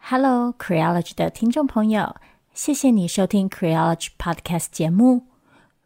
[0.00, 2.16] Hello, Creology 的听众朋友，
[2.54, 5.26] 谢谢你收听 Creology Podcast 节目。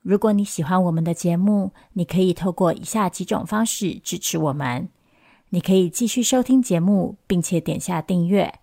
[0.02, 4.88] 如果你喜欢我们的节目，你可以透过以下几种方式支持我们：
[5.48, 8.54] 你可以继续收听节目，并且点下订阅，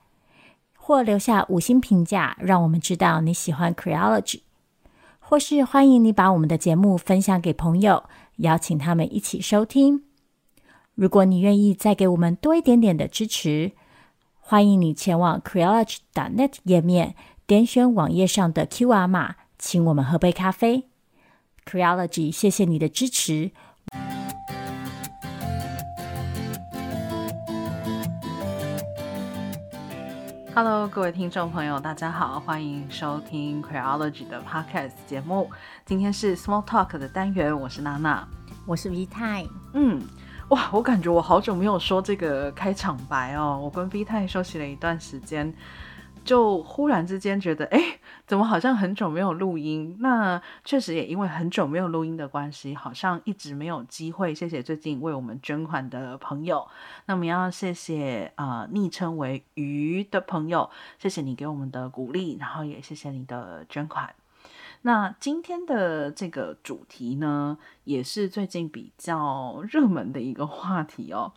[0.77, 4.41] 或留下五星评价，让我们知道你喜欢 Creology；
[5.19, 8.05] 或是欢迎你把我们的节目分享给朋友，
[8.37, 10.03] 邀请他们一起收听。
[10.95, 13.73] 如果你愿意再给我们多一点点的支持，
[14.51, 17.13] 欢迎你前往 Creology.net 页面，
[17.45, 20.89] 点选网页上的 QR 码，请我们喝杯咖啡。
[21.63, 23.51] Creology，谢谢你的支持。
[30.55, 35.47] Hello，各位听众朋友，大家好，欢迎收听 Creology 的 Podcast 节目。
[35.85, 38.27] 今天是 Small Talk 的单元，我是娜娜，
[38.65, 40.01] 我是 V 太，嗯。
[40.49, 43.59] 哇，我感觉我好久没有说这个开场白哦。
[43.61, 45.53] 我跟 V 太休息了一段时间，
[46.25, 47.79] 就忽然之间觉得，哎，
[48.25, 49.95] 怎么好像很久没有录音？
[49.99, 54.33] 那确实也因为很久没有录音的关系，好像一直没有机会。
[54.33, 56.67] 谢谢最近为我们捐款的朋友。
[57.05, 64.15] 那我们要谢谢啊、呃，昵称为鱼的朋友，谢谢你给我们的鼓励，然后也谢谢你的捐款。
[64.81, 71.33] 那今天的这个主题呢，也是最近比较热门的一个话题哦。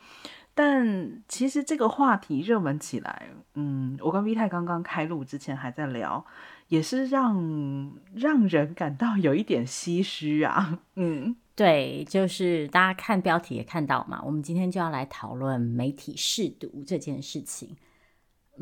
[0.55, 6.25] 但其实这个话题热门起来，嗯，我跟 V 太刚刚开录之前还在聊，
[6.69, 10.79] 也是让让人感到有一点唏嘘啊。
[10.97, 17.75] 嗯，对，就是大家看标题也看到嘛，我们今天就要来讨论媒体试读这件事情。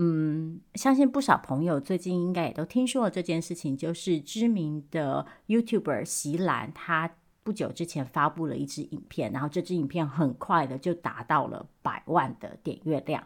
[0.02, 7.10] 嗯，相信不少朋友最近应该也都听说了这件事情，就是知名的 YouTuber 席岚，他
[7.42, 13.22] 不久之前发布了一支影片，然后这支影片很快的就达到了百万的点阅量。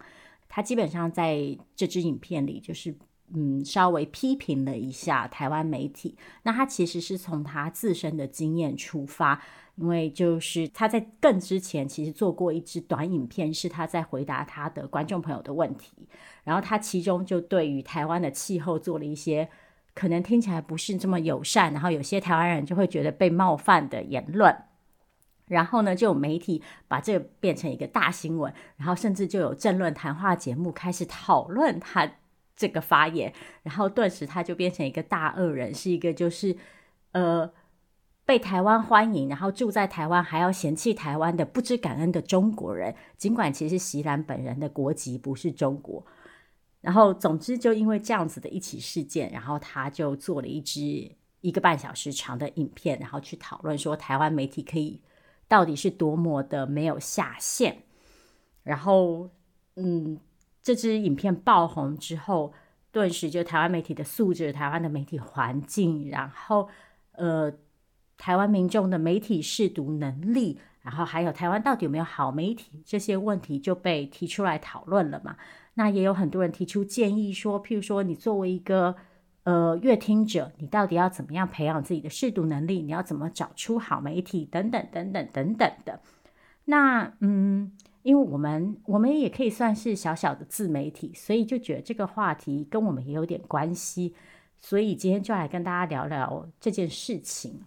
[0.49, 2.93] 他基本上在这支影片里，就是
[3.33, 6.17] 嗯稍微批评了一下台湾媒体。
[6.43, 9.41] 那他其实是从他自身的经验出发。
[9.77, 16.09] 因为就是他在更之前其实做过一支短影片，是他在回答他的观众朋友的问题，
[16.45, 19.49] 然后他其中就对于台湾的气候做了一些
[19.93, 24.57] 可能听起来不是这么友善，然后有些台湾人就会觉得被冒犯的言论，
[25.49, 32.09] 然后呢就有媒体把这变成一个大新闻，然后甚至就有政论谈话节目开始讨论他
[32.55, 33.33] 这个发言，
[33.65, 36.57] 然后顿时他就变成一个大恶人，是一个就是
[37.11, 37.51] 呃。
[38.27, 46.05] 被台湾欢迎，然后住在台湾还要嫌弃台湾的不知感恩的中国人，尽管其实席岚本人的国籍不是中国。
[46.81, 51.11] 然后总之就因为这样子的一起事件，然后他就做了一支
[51.43, 55.03] 一个半小时长的影片，然后去讨论说台湾媒体可以
[55.47, 57.83] 到底是多么的没有下限。
[58.63, 59.29] 然后
[59.77, 60.19] 嗯，
[60.63, 62.55] 这支影片爆红之后，
[62.91, 66.71] 顿时就台湾媒体的素质、台湾的媒体环境，然后
[67.13, 67.53] 呃。
[68.17, 75.37] 台湾民众的媒体试读能力，然后还有台湾到底有没有好媒体这些问题就被提出来讨论了嘛？
[75.75, 78.95] 那也有很多人提出建议说，譬如说你作为一个
[79.43, 82.81] 呃阅听者，你到底要怎么样培养自己的试读能力？
[82.81, 84.45] 你要怎么找出好媒体？
[84.45, 86.01] 等等等等等等的。
[86.67, 94.15] 那嗯，因为我们我们也可以算是小小的自媒体，所以就觉得这个话题跟我们也有点关系，
[94.61, 97.61] 所以今天就来跟大家聊聊这件事情。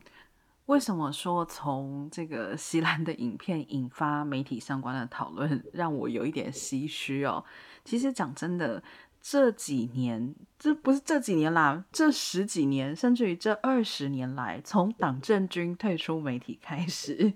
[0.67, 7.43] 为什么说从这个西兰的影片引发媒体相关的讨论，让我有一点唏嘘哦？
[7.85, 8.83] 其实讲真的，
[9.21, 17.31] 这几年，这不是这几年啦，这十几年，甚至于这二十年来，从党政军退出媒体开始，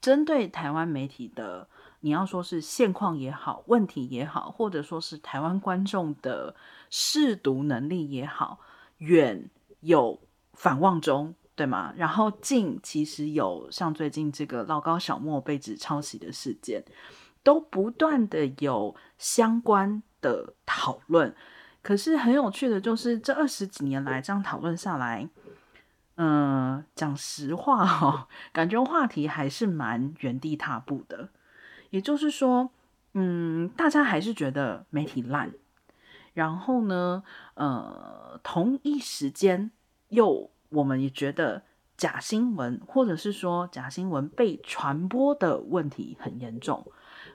[0.00, 1.68] 针对台湾媒体的，
[2.00, 6.56] 你要说是现况也好，问题也好，或者说是台湾观众的
[6.90, 8.58] 识读能力也好，
[8.98, 9.48] 远
[9.78, 10.20] 有
[10.52, 11.36] 反望中。
[11.56, 11.94] 对吗？
[11.96, 16.84] 然后近其实有像最近这个老高小莫被指抄袭的事件，
[17.44, 21.32] 都不断的有相关的讨论。
[21.80, 25.28] 可是很有趣的就是这二十几年来这样讨论下来，
[26.16, 31.28] 嗯、呃，讲实话哦，感觉话题还是蛮原地踏步的。
[31.90, 32.70] 也就是说，
[33.12, 35.52] 嗯，大家还是觉得媒体烂，
[36.32, 37.22] 然后呢，
[37.54, 39.70] 呃，同一时间
[40.08, 40.50] 又。
[40.74, 41.62] 我们也觉得
[41.96, 46.84] 假新闻，或者是说假新闻被传播的问题很严重。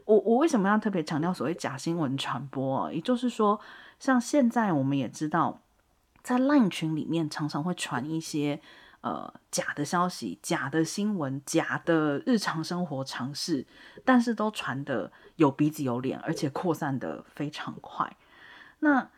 [0.06, 2.92] 我我为什么要特别强调所谓假新闻传播啊？
[2.92, 3.60] 也就是说，
[4.00, 5.62] 像现在我们也知道，
[6.22, 8.60] 在 LINE 群里面常常会传一些
[9.02, 13.66] 呃假的消息、假的新闻、假的日常生活常识，
[14.04, 18.18] 但是都传得有鼻子有脸，而且扩散得非常快。
[18.80, 19.10] 那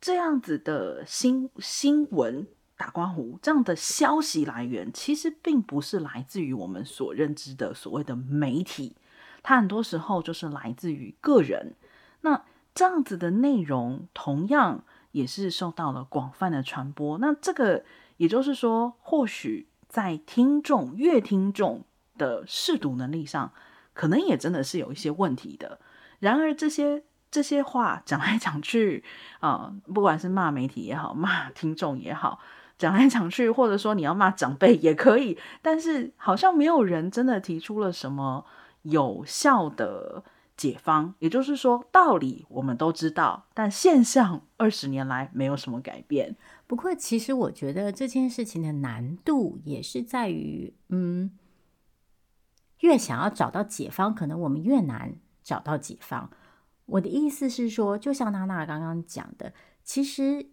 [0.00, 2.46] 这样子的新新闻
[2.76, 8.96] 打刮胡这样的消息来源，其实并不是来自于我们所认知的所谓的媒体，
[9.42, 11.74] 它很多时候就是来自于个人。
[12.20, 12.44] 那
[12.74, 17.16] 这样子的内容，同样也是受到了广泛的传播。
[17.18, 17.84] 那这个
[18.18, 21.84] 也就是说，或许在听众、阅听众
[22.18, 23.52] 的识读能力上，
[23.94, 25.80] 可能也真的是有一些问题的。
[26.18, 29.04] 然而，这些这些话讲来讲去，
[29.40, 32.40] 啊、不管是骂媒体也好，骂听众也好，
[32.78, 38.44] 讲来讲去，或者说你要骂长辈也可以，但是好像没有人真的提出了什么
[38.82, 40.22] 有效的
[40.56, 41.14] 解方。
[41.18, 46.36] 也就是说，道理我们都知道，但现象二十年来没有什么改变。
[46.66, 51.30] 不过，其实我觉得这件事情的难度也是在于，嗯，
[52.80, 56.30] 越想要找到解方，可能我们越难找到解方。
[56.86, 59.52] 我的意思是说，就像娜娜刚刚讲的，
[59.82, 60.46] 其实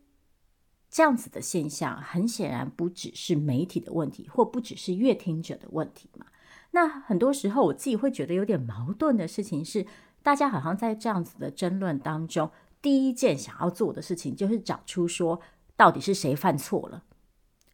[0.94, 6.28] 这样子的现象，很显然不只是媒体的问题，或不只是阅听者的问题嘛。
[6.69, 9.88] 那很多时候，我自己会觉得有点矛盾的事情是，
[10.22, 15.42] 大家好像在这样子的争论当中，第一件想要做的事情，就是找出说
[15.75, 17.01] 到底是谁犯错了。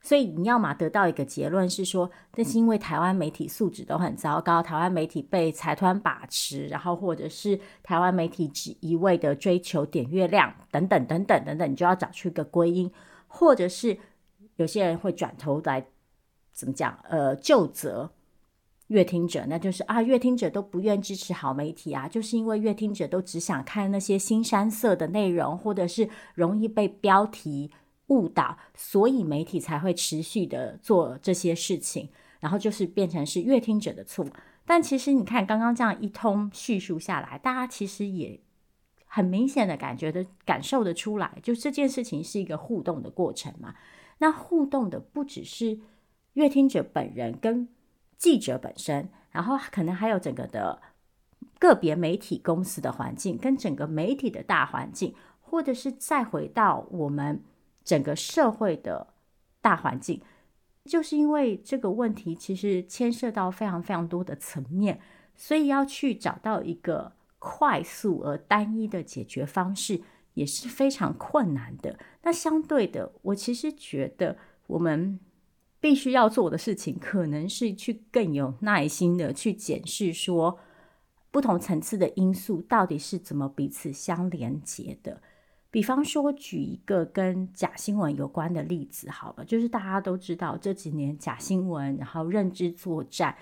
[0.02, 12.90] 所以你要么得到一个结论是说，那是因为台湾媒体素质都很糟糕，台湾媒体被财团把持，然后或者是台湾媒体只一味的追求点阅量等等等等等等，你就要找出一个归因，
[13.30, 13.98] 或者是
[14.58, 15.88] 有些人会转头来
[16.52, 17.00] 怎么讲？
[17.10, 18.12] 呃，就责
[18.88, 27.72] 阅听者，那就是啊，阅听者都不愿支持好媒体啊，就是因为阅听者都只想看那些新山色的内容，或者是容易被标题。
[28.10, 32.10] 误导，所以媒体才会持续的做这些事情，
[32.40, 34.26] 然后就是变成是阅听者的错。
[34.66, 38.40] 但其实你看，刚刚这样一通叙述下来，大家其实也
[39.10, 43.76] 很明显的感觉的感受得出来，就这件事情是一个互动的过程嘛。
[44.20, 45.80] 那互动的不只是
[46.34, 47.68] 阅听者本人跟
[48.18, 50.82] 记者本身，然后可能还有整个的
[51.60, 57.44] 个别媒体公司的环境，跟整个媒体的大环境，或者是再回到我们。
[57.82, 59.08] 整个社会的
[59.62, 60.22] 大环境，
[60.86, 65.00] 就是因为这个问题其实牵涉到非常非常多的层面，
[65.36, 70.02] 所以要去找到一个快速而单一的解决方式
[70.34, 71.98] 也是非常困难的。
[72.22, 74.38] 那相对的，我其实觉得
[74.68, 75.20] 我们
[75.80, 80.60] 必须要做的事情，可能是去更有耐心的去检视说，
[81.32, 85.22] 不同层次的因素到底是怎么彼此相连接的。
[85.72, 93.38] 比方说，举一个跟假新闻有关的例子好了，就是大家都知道这几年假新闻，然后认知作战，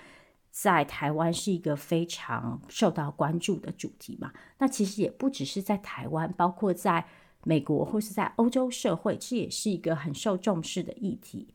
[0.60, 4.32] 在台湾是一个非常受到关注的主题嘛。
[4.58, 7.06] 那其实也不只是在台湾，包括在
[7.44, 11.54] 美国或是在欧洲社会，这也是一个很受重视的议题。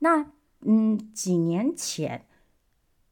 [0.00, 2.26] 那嗯，几年前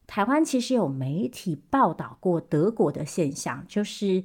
[0.07, 4.25] 台湾其实有媒体报道过德国的现象，就是。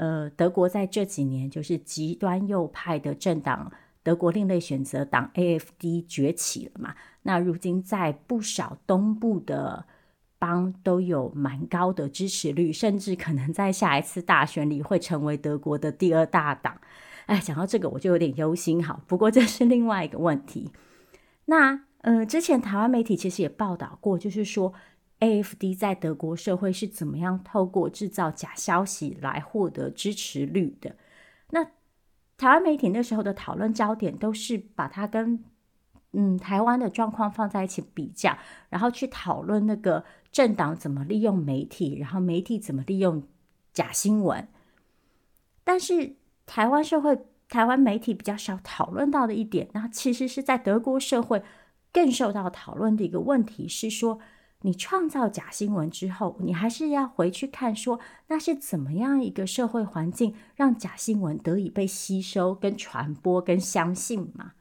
[0.00, 3.72] 呃，德国在这几年就是极端右派的政党
[4.04, 6.94] 德国另类选择党 AFD 崛起了嘛。
[7.22, 9.84] 那如今在不少东部的
[10.38, 16.80] 邦都有蛮高的支持率，甚至可能在下一次大选里会成为德国的第二大党。
[17.26, 19.02] 哎，讲到这个我就有点忧心哈。
[19.06, 20.70] 不过这是另外一个问题。
[21.46, 24.72] 那呃，之前台湾媒体其实也报道过，就是说。
[25.20, 30.94] AFD 在德国社会是怎么样透过制造假消息来获得支持率的？
[31.50, 31.64] 那
[32.36, 35.42] 台湾媒体那时候的讨论焦点都是把它跟
[36.12, 38.36] 嗯台湾的状况放在一起比较，
[38.68, 43.22] 然后去讨论那个政党怎么利用媒体，然后媒体怎么利用
[43.72, 44.48] 假新闻。
[45.64, 51.42] 但是台湾社会、台湾媒体比较少讨论到的一点，那其实是在德国社会
[51.92, 54.18] 更受到讨论的一个问题是说。
[54.62, 64.54] 你创造假新闻之后，你还是要回去看说，那是怎么样一个社会环境让假新闻得以被吸收、跟传播、跟相信嘛？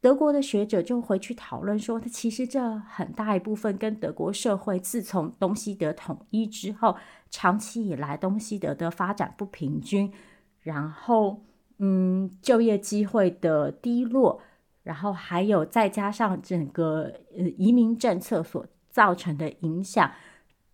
[0.00, 6.96] 德国的学者就回去讨论说，其实这很大一部分跟德国社会自从东西德统一之后，
[7.30, 10.12] 长期以来东西德的发展不平均，
[10.60, 11.42] 然后
[11.78, 14.40] 嗯，就业机会的低落，
[14.82, 18.66] 然后还有再加上整个呃移民政策所。
[18.90, 20.10] 造成的影响，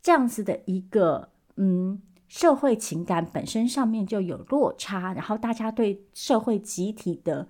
[0.00, 7.46] 这样子的一个嗯，社会情感本身上面就有落差，然后大家对社会集体的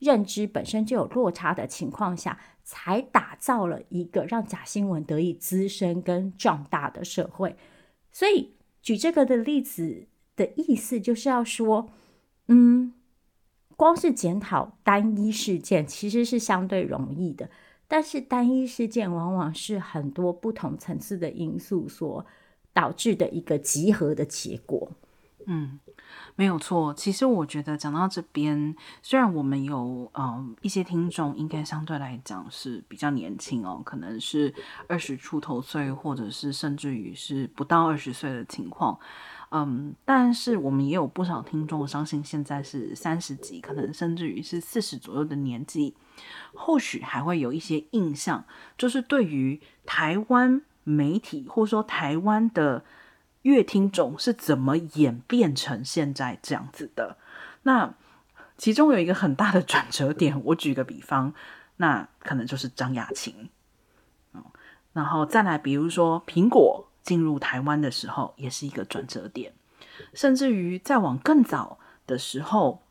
[0.00, 7.54] 认知本身就有落差的情况下，才打造了一个让假新闻得以滋生跟壮大的社会。
[8.10, 11.90] 所以举这个的例子的意思就是要说，
[12.48, 12.92] 嗯，
[13.76, 17.50] 光是检讨单一事件其实是相对容易的，
[17.86, 22.24] 但是单一事件往往是很多不同层次的因素所
[22.72, 24.90] 导致的一个集合的结果。
[25.46, 25.78] 嗯。
[26.34, 34.52] 没有错，其实我觉得讲到这边，虽然我们有嗯一些听众，应该相对来讲是比较年轻哦，可能是
[34.88, 38.98] 二十出头岁，或者是甚至于是不到二十岁的情况，
[39.50, 45.94] 嗯，但是我们也有不少听众，我相信现在是三十几，可能甚至于是四十左右的年纪，
[46.54, 48.44] 或许还会有一些印象，
[48.76, 52.84] 就是对于台湾媒体，或者说台湾的。
[53.42, 57.16] 乐听种是怎么演变成现在这样子的？
[57.62, 57.94] 那
[58.58, 61.32] 其中有一个很大的转折点，我举个比方，
[61.76, 63.48] 那可能就是张雅琴，
[64.92, 69.54] 然后再来，比如说苹果进入台湾的时候，也是一个转折点，
[70.12, 72.82] 甚至于再往更早的时候，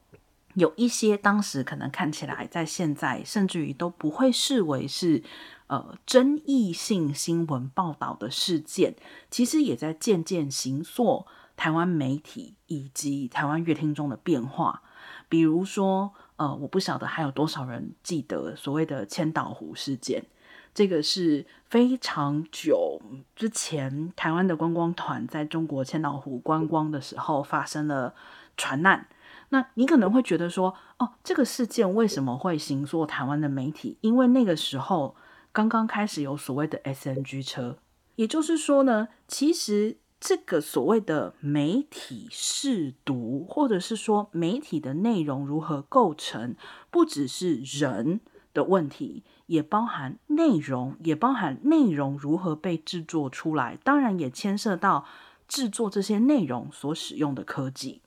[0.56, 5.24] 有一些当时可能看起来在现在，甚至于都不会视为是。
[5.70, 8.96] 呃，争议性新闻报道的事件，
[9.30, 14.82] 其实也在渐渐形塑台湾媒体以及台湾乐听中的变化。
[15.30, 20.26] 比如说，呃，我不晓得还有多少人记得所谓的千岛湖事件，
[20.74, 23.00] 这个是非常久
[23.36, 28.16] 之前台湾的观光团在中国千岛湖观光的时候发生了
[28.58, 29.08] 船难。
[29.50, 34.00] 那你可能会觉得说，哦，这个事件为什么会形塑台湾的媒体？
[34.02, 35.16] 因为那个时候。
[35.52, 37.80] 刚刚开始有所谓的 SNG 车，
[38.16, 46.56] 也就是说呢，其实这个所谓的媒体试读，或者是说媒体的内容如何构成，
[46.92, 48.22] 不只是人
[48.54, 55.06] 的问题，也包含内容，也包含内容如何被制作出来，当然也牵涉到
[55.48, 58.02] 制作这些内容所使用的科技。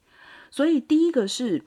[0.50, 1.64] 所以第一个是，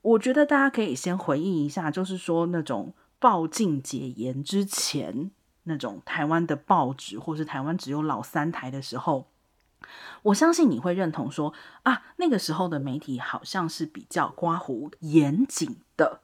[0.00, 2.94] 我觉得大家可以先回忆一下，就是说那种。
[3.20, 5.30] 报禁解严之前，
[5.64, 9.28] 那种台湾的报纸，或是台湾只有老三台的时候，
[10.22, 16.22] 我相信你会认同说啊，那个时候的媒体好像是比较刮胡严谨的。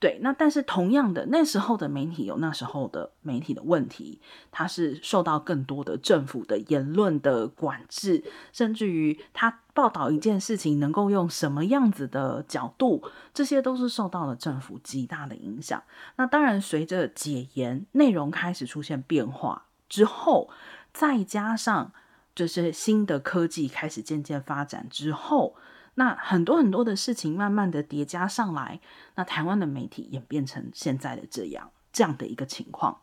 [0.00, 4.20] 对，那但是同样的，那时候的媒体有那时候的媒体的问题，
[4.52, 13.02] 它是受到更多的政府的言论的管制，甚至于它报道一件事情能够用什么样子的角度，
[13.34, 15.82] 这些都是受到了政府极大的影响。
[16.14, 20.48] 那当然，随着解严，内容开始出现变化之后，
[20.92, 21.90] 再加上
[22.36, 25.56] 这些新的科技开始渐渐发展之后。
[25.98, 28.80] 那很多很多的事情慢慢的叠加上来，
[29.16, 33.00] 那台湾的媒体演变成现在的这样这样的一个情况。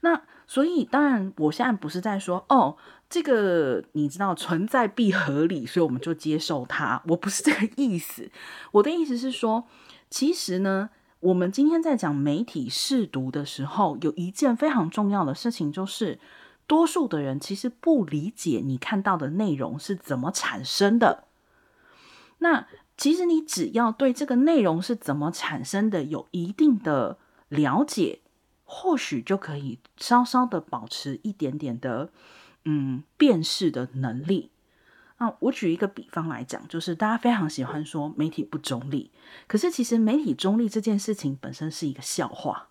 [0.00, 2.78] 那所以当然，我现在不是在说哦，
[3.10, 7.02] 这个你知道存在必合理，所以我们就接受它。
[7.08, 8.30] 我不是这个意思，
[8.72, 9.64] 我的意思是说，
[10.08, 10.88] 其实呢，
[11.20, 16.18] 我们今天在讲媒体试读的时候，有一件非常重要的事情，就是
[16.66, 21.24] 多数的人其实不理解你看到的内容是怎么产生的。
[22.44, 22.66] 那
[22.98, 27.16] 其实你只要对这个内容是怎么产生的有一定的
[27.48, 28.20] 了解，
[28.64, 32.10] 或许就可以稍稍的保持一点点的
[32.66, 34.50] 嗯辨识的能力。
[35.16, 39.10] 那我举一个比方来讲，就是大家非常喜欢说媒体不中立，
[39.46, 42.68] 可是其实媒体中立这件事情本身是一个笑话，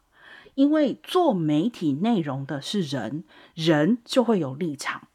[0.53, 3.23] 因为做媒体内容的是人，
[3.55, 5.07] 人就会有立场。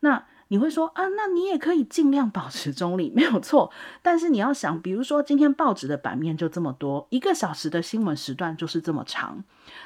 [0.00, 3.70] 那你会说啊，那你也可以尽量保持中立，没有错。
[4.02, 9.44] 但是你要想，比如说今天报纸的版面就这么多，一个小时的新闻时段就是这么长。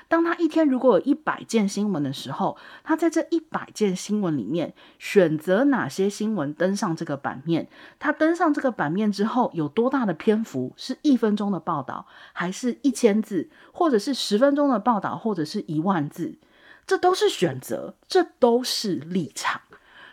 [0.08, 7.68] 当他一天如果有一百件新闻的时候，他在这一百件新闻里面选择哪些新闻登上这个版面？
[7.98, 10.72] 他登上这个版面之后，有多大的篇幅？
[10.78, 16.38] 是一分钟的报道，还是一千字，或者是十分钟的报道，或者是一万字？
[16.86, 19.60] 这都是选择，这都是立场。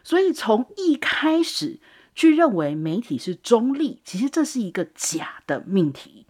[0.04, 1.80] 所以从一开始
[2.14, 6.26] 去认为媒体是中立，其实这是一个假的命题。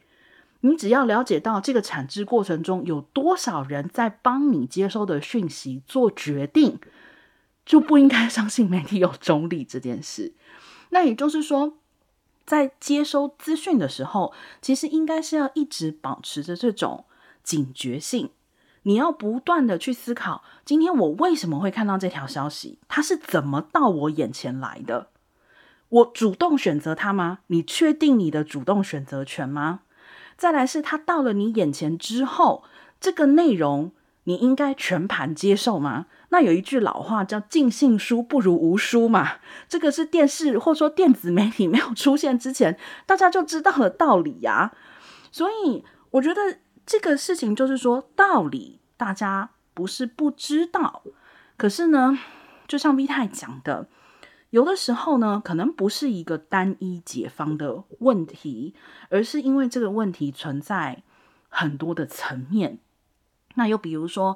[0.61, 6.79] 你只要了解到这个产制过程中有多少人在帮你接收的讯息做决定，
[7.65, 10.33] 就不应该相信媒体有中立这件事。
[10.89, 11.77] 那也就是说，
[12.45, 17.05] 在接收资讯的时候，其实应该是要一直保持着这种
[17.41, 18.29] 警觉性。
[18.83, 22.79] 你要不断的去思考，今天我为什么会看到这条消息？
[22.87, 25.07] 它是怎么到我眼前来的？
[25.89, 27.39] 我主动选择它吗？
[27.47, 29.81] 你确定你的主动选择权吗？
[30.37, 32.63] 再来是它到了你眼前之后，
[32.99, 33.91] 这个内容
[34.23, 36.07] 你应该全盘接受吗？
[36.29, 39.33] 那有一句老话叫“尽信书不如无书”嘛，
[39.67, 44.71] 这个是电视或说电子媒体没有出现之前，大家就知道的道理呀。
[45.29, 46.41] 所以我觉得
[46.91, 51.03] 这个事情就是说，道理大家不是不知道，
[51.55, 52.19] 可是呢，
[52.67, 53.87] 就像 V 太讲的，
[54.49, 58.75] 有的时候呢，可能不是一个单一解方的问题，
[59.07, 61.01] 而是因为这个问题存在
[61.47, 62.77] 很多的层面。
[63.55, 64.35] 那又比如说，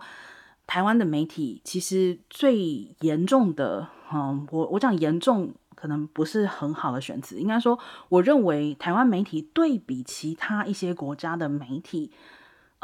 [0.66, 12.12] 台湾的媒体其实最严重的，嗯，我我讲严重可能不是很好的选择，应该说，我认为台湾媒体对比其他一些国家的媒体，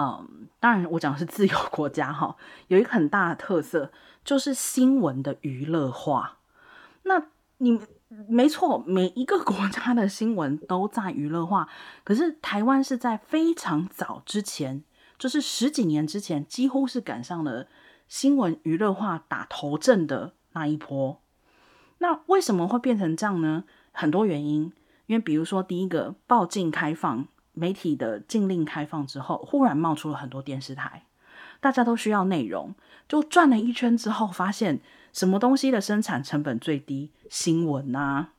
[0.02, 2.36] 嗯，当然我讲的是自由 国家哈，
[2.70, 3.92] 有一个很大的特色，
[4.26, 6.40] 就是新闻的娱乐化。
[7.04, 7.28] 那
[7.58, 7.80] 你
[8.28, 11.68] 没错，每一个国家的新闻都在娱乐化，
[12.04, 14.84] 可是台湾是在非常早之前。
[15.20, 17.68] 就是十几年之前，几乎是赶上了
[18.08, 21.22] 新闻娱乐化打头阵的那一波。
[22.00, 23.66] 那为什么会变成这样呢？
[23.92, 24.74] 很多原因，
[25.06, 31.04] 因为比如说，第一个报禁开放，媒体的禁令开放之后，忽然冒出了很多电视台，
[31.60, 32.76] 大家都需要内容，
[33.08, 34.82] 就转了一圈之后，发现
[35.14, 37.12] 什么东西的生产成本最低？
[37.30, 38.30] 新闻啊。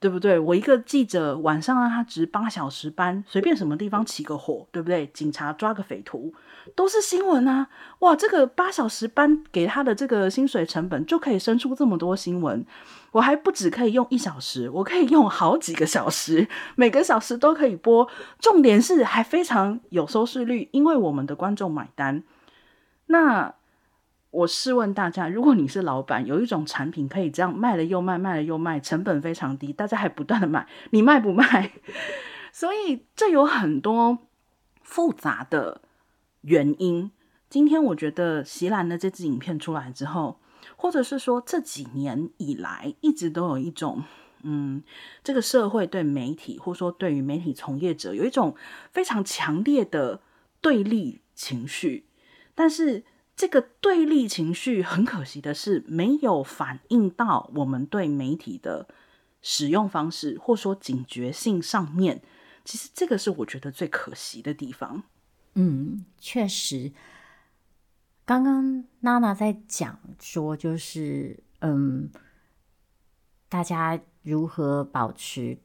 [0.00, 0.38] 对不对？
[0.38, 5.06] 我一个记者晚上让他值八小时班，随便什么地方起个火，对不对？
[5.14, 6.34] 警察抓个匪徒，
[6.76, 7.68] 都是新闻啊！
[8.00, 12.66] 哇，这个八小时班给他的这个薪水成本就可以生出这么多新闻。
[13.14, 18.08] 我还不止可以用一小时，我可以用好几个小时，每个小时都可以播。
[18.40, 22.22] 重点是还非常有收视率，因为我们的观众买单。
[23.06, 23.54] 那。
[24.34, 31.70] 我试问大家，如果你是老板，有一种产品可以这样卖了又卖，卖了又卖，成本非常低，大家还不断的买，你卖不卖？
[32.50, 34.18] 所以这有很多
[34.82, 35.82] 复杂的
[36.40, 37.12] 原因。
[37.48, 40.40] 今天我觉得席兰的这支影片出来之后，
[40.84, 44.02] 或者是说这几年以来一直都有一种，
[44.42, 44.82] 嗯，
[45.22, 48.54] 这个社会对媒体，或者说对于媒体从业者有一种
[48.92, 50.20] 非常强烈的
[50.60, 52.04] 对立情绪，
[52.54, 53.04] 但是。
[53.36, 58.86] 这个对立情绪，很可惜的是，没有反映到我们对媒体的
[59.42, 62.22] 使用方式，或说警觉性上面。
[62.64, 65.02] 其实这个是我觉得最可惜的地方。
[65.54, 66.92] 嗯，确实，
[68.24, 72.10] 刚刚娜娜在讲说，就是嗯，
[73.48, 75.58] 大家如何保持。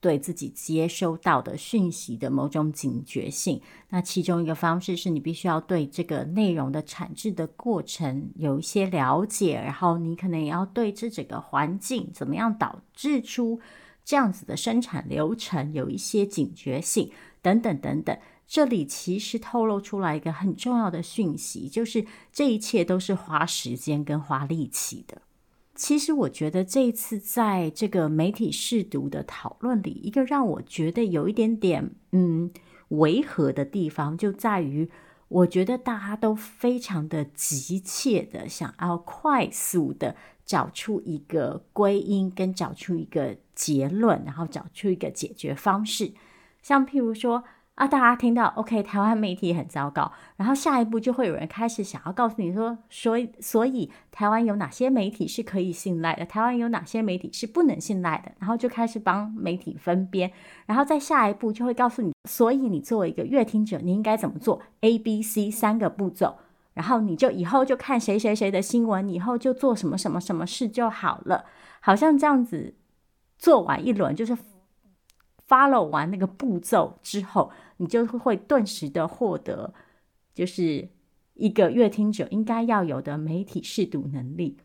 [0.00, 13.60] 对自己接收到的讯息的某种警觉性，那其中一个方式是你必须要对这个内容的产制的过程有一些了解，然后你可能也要对这整个环境怎么样导致出
[14.04, 18.18] 这样子的生产流程有一些警觉性等等等等。
[18.52, 25.22] 这里其实透露出来一个很重要的讯息，就是这一切都是花时间跟花力气的。
[25.74, 32.52] 其实我觉得这一次在这个媒体试读的讨论里，一个让我觉得有一点点嗯
[32.88, 34.90] 违和的地方，就在于
[35.28, 46.12] 我觉得大家都非常的急切的想要快速的找出一个归因，跟找出一个结论，然后找出一个解决方式，
[46.60, 47.44] 像譬如说。
[47.74, 47.88] 啊！
[47.88, 60.30] 大家听到 OK，台湾媒体很糟糕，然后下一步就会有人开始想要告诉你说，所以所以台湾有哪些媒体是可以信赖的，台湾有哪些媒体是不能信赖的，然后就开始帮媒体分边，
[60.66, 66.36] 然后再下一步就会告诉你，所以你作为一个阅听者，你应该怎么做？A、B、C 三个步骤，
[66.74, 71.46] 然后你就以后就看谁谁谁的新闻，以后就做什么什么什么事就好了，
[71.80, 72.74] 好像这样子
[73.38, 74.36] 做完一轮就是
[75.48, 77.50] follow 完那个步骤之后。
[77.78, 79.74] 你就会顿时的获得，
[80.32, 80.88] 就是
[81.34, 84.56] 一个阅听者应该要有的媒体识读能力。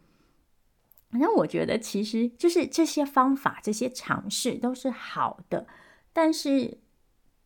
[1.09, 5.65] 反正我觉得其实就是这些方法、这些尝试都是好的，
[6.13, 6.77] 但是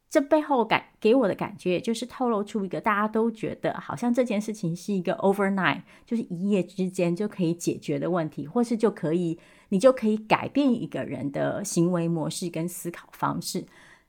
[0.10, 9.40] 这背后感给我的感觉，也就是透露出一个大家都觉得好像这件事情是一个 overnight，就是一夜之间就可以解决的问题，或是就可以
[9.72, 13.66] 你就可以改变一个人的行为模式跟思考方式。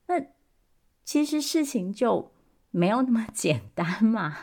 [0.08, 0.20] 那
[1.04, 2.32] 其实事情就
[2.70, 4.36] 没有那么简单嘛，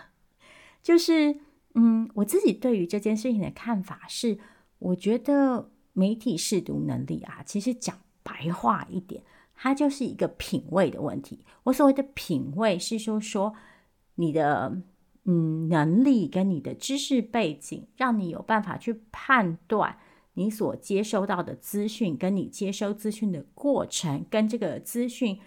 [0.82, 1.38] 就是
[1.76, 4.40] 嗯，我自己对于这件事情的看法是，
[4.80, 9.22] 我觉得媒体试读能力啊，其实讲白话一点，
[9.54, 11.46] 它就是一个品味的问题。
[11.64, 13.54] 我所谓的品味是说说
[14.16, 14.82] 你的
[15.26, 19.98] 嗯能力跟你的知识背景，让你有办法去判断
[20.40, 25.40] 你所接收到的资讯，跟你接收资讯的过程，跟这个资讯。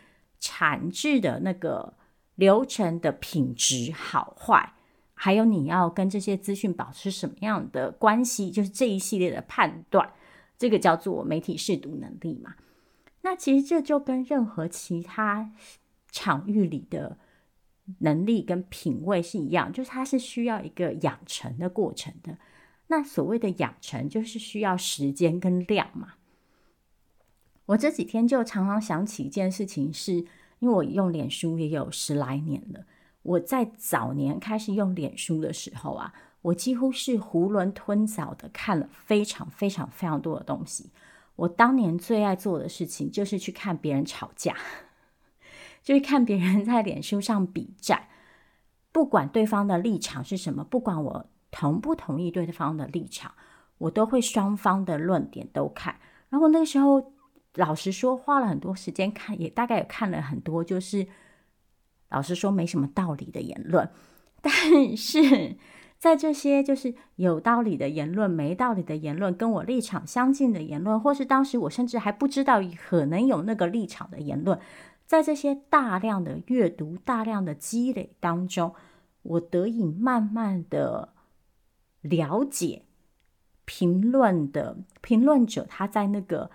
[0.45, 1.95] 产制的那个
[2.35, 4.73] 流程的品质好坏，
[5.15, 10.13] 还有你要跟这些资讯保持什么样的关系，就是这一系列的判断，
[10.59, 12.57] 这个叫做媒体识读能力嘛。
[13.21, 15.53] 那其实这就跟任何其他
[16.11, 17.17] 场域里的
[18.01, 22.37] 能力跟品味是一样，就是它是需要一个养成的过程的。
[22.93, 26.09] 那所谓的养成，就是需要时间跟量嘛。
[27.65, 30.13] 我这几天就常常想起一件事情是，
[30.59, 32.85] 因为我用脸书也有十来年了。
[33.23, 40.91] 我在早年开始用脸书的时候啊，我几乎是囫囵吞枣的看了非常非常非常多的东西。
[41.37, 44.55] 我当年最爱做的事情就是去看别人吵架，
[45.83, 48.09] 就是看别人在脸书上比战，
[48.93, 53.31] 不管对方的立场是什么，不管我同不同意对方的立场，
[53.79, 55.95] 我都会双方的论点都看。
[56.31, 57.13] 然后那个时候，
[57.55, 61.07] 老实说，花了很多时间看，也大概也看了很多，就是。
[62.15, 63.89] 老实说，没什么道理的言论，
[64.43, 65.57] 但是
[65.97, 74.61] 在这些就是有道理的言论、没道理的言论、跟我立场相近的言论，或是当时我甚至还不知道可能有那个立场的言论，
[75.07, 78.75] 在这些大量的阅读、大量的积累当中，
[79.23, 81.15] 我得以慢慢的
[82.03, 82.83] 了解
[83.65, 86.51] 评论的评论者他在那个。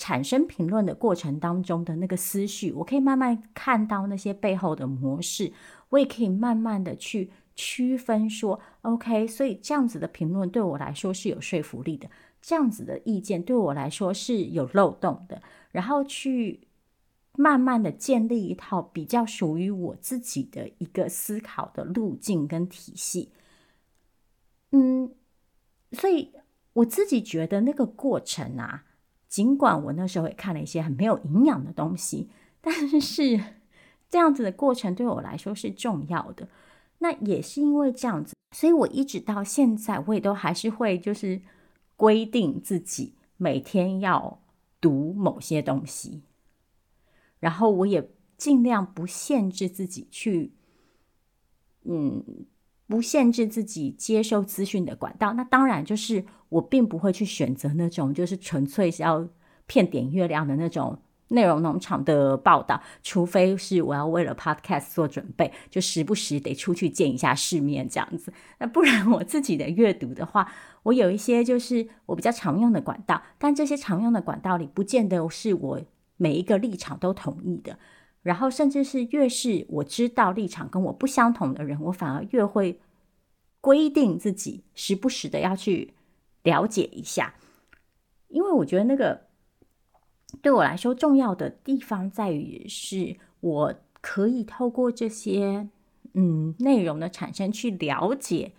[0.00, 5.52] 产生评论的过程当中的那个思绪，我可以慢慢看到那些背后的模式，
[5.88, 12.08] 我也可以慢慢的去区分说，OK，所以这样子的评论对我来说是有说服力的，
[12.40, 16.68] 这样子的意见对我来说是有漏洞的，然后去
[17.36, 23.32] 慢慢的建立一套比较属于我自己的一个思考的路径跟体系。
[24.70, 25.12] 嗯，
[25.92, 26.32] 所以
[26.72, 28.84] 我自己觉得那个过程啊。
[29.28, 32.30] 尽管我那时候也看了一些很没有营养的东西，
[32.62, 33.38] 但是
[34.08, 36.48] 这样子的过程对我来说是重要的。
[37.00, 41.42] 那也是因为这样子，所以我一直到现在，我也都还是会就是
[41.94, 44.40] 规定自己每天要
[44.80, 46.22] 读某些东西，
[47.38, 50.54] 然后我也尽量不限制自己去，
[51.84, 52.24] 嗯。
[52.88, 59.28] 不限制自己接受资讯的管道，那当然就是我并不会去选择那种就是纯粹是要
[59.66, 60.98] 骗点阅量的那种
[61.28, 68.32] 内容农场的报道，除非是我要为了 podcast 做准备，就时不时得出去见一下世面这样子。
[68.58, 70.50] 那不然我自己的阅读的话，
[70.84, 75.80] 我有一些就是我比较常用的管道，但这些常用的管道里，不见得是我
[76.16, 77.78] 每一个立场都同意的。
[78.28, 82.78] 然后，甚至是越是我知道立场跟我不相同的人，我反而越会
[83.62, 85.94] 规定自己时不时的要去
[86.42, 87.36] 了解一下，
[88.28, 89.28] 因为我觉得那个
[90.42, 95.70] 对我来说重要的地方在于，是我可以透过这些
[96.12, 98.52] 嗯内容的产生去了解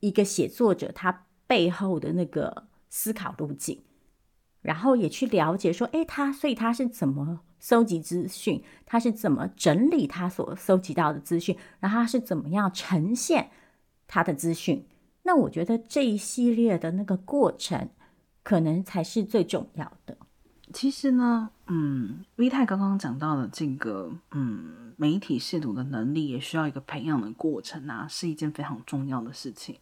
[0.00, 3.80] 一个写作者他背后的那个思考路径，
[4.60, 7.40] 然后也去了解说，哎，他所以他是怎么。
[7.68, 13.50] 搜集资讯，他是怎么整理他所搜集到的资讯，然后他是怎么样呈现
[14.06, 14.86] 他的资讯？
[15.24, 17.88] 那我觉得这一系列的那个过程，
[18.44, 20.16] 可能才是最重要的。
[20.72, 29.76] 其实呢，嗯，V 太刚刚讲到的这个，嗯，媒体识读的能力也需要一个培养的过程啊，是一件非常重要的事情。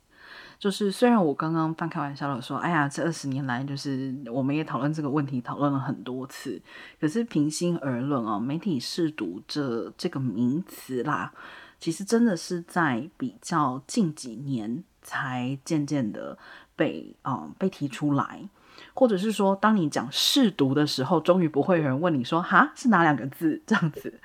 [0.58, 6.60] 就是虽然我刚刚半开玩笑的说，哎呀，这二十年来，就是我们也讨论这个问题，讨论了很多次。
[7.00, 11.32] 可是平心而论啊，媒体试读这这个名词啦，
[11.78, 16.38] 其实真的是在比较近几年才渐渐的
[16.74, 18.48] 被啊、嗯、被提出来，
[18.94, 24.20] 或者是说，当你讲试读的时候，终于不会有人问你说，哈，是哪两个字这样子。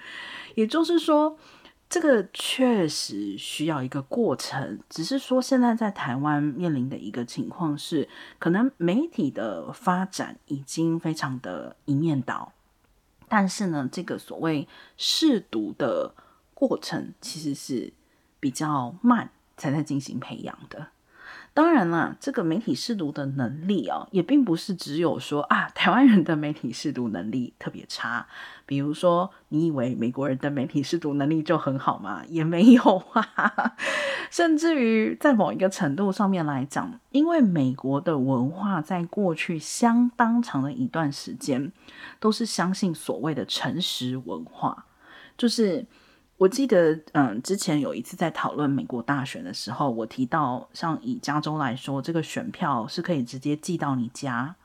[0.55, 1.37] 也就是说。
[1.89, 12.53] 这个确实需要一个过程，只是说现在在台湾面临的一个情况是，可能媒体的发展已经非常的一面倒，
[13.27, 16.13] 但是呢，这个所谓试读的
[16.53, 17.91] 过程其实是
[18.39, 20.89] 比较慢才在进行培养的。
[21.51, 28.27] 当然了，这个媒体试读的能力啊，也并不是只有说啊，台湾人的媒体试读能力特别差。
[28.69, 32.21] 比如说，你以为美国人的媒体识读能力就很好吗？
[32.27, 32.81] 也没有
[33.13, 33.73] 啊。
[34.29, 41.71] 甚至于在某一个程度上面来讲，因为美国的文化在过去相当长的一段时间，
[42.19, 44.85] 都是相信所谓的诚实文化，
[45.35, 45.87] 就是。
[46.37, 54.55] 我记得，嗯，之前有一次在讨论美国大选的时候，我提到，像以加州来说，这个选票是可以直接寄到你家，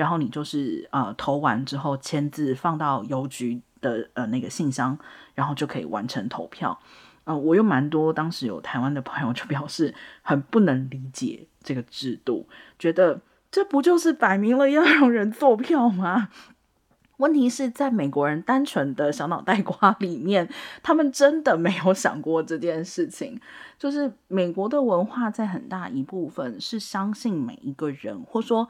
[0.00, 4.98] 然后你就是呃投完之后签字放到邮局的呃那个信箱，
[5.34, 6.80] 然后就可以完成投票。
[7.24, 16.30] 呃，我有蛮多当时有台湾的朋友就表示很不能理解这个制度，觉得这不就是摆明了要让人做票吗？
[17.18, 20.48] 问题是在美国人单纯的小脑袋瓜里面，
[20.82, 23.38] 他们真的没有想过这件事情。
[23.78, 28.66] 就是美国的文化在很大一部分是相信每一个人，或说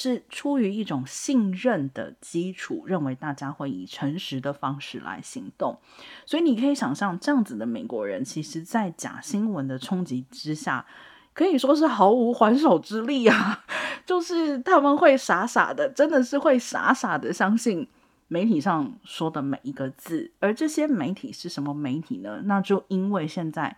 [0.00, 5.80] 是出于一种信任的基础，认为大家会以诚实的方式来行动。
[6.24, 10.86] 所以你可以想象，这样子的美国人，其实在假新闻的冲击之下，
[11.34, 13.64] 可以说是毫无还手之力啊。
[14.06, 17.88] 就是他们会傻傻的，真的是会傻傻的相信
[18.28, 20.30] 媒体上说的每一个字。
[20.38, 22.42] 而这些媒体是什么媒体呢？
[22.44, 23.76] 那就因为现在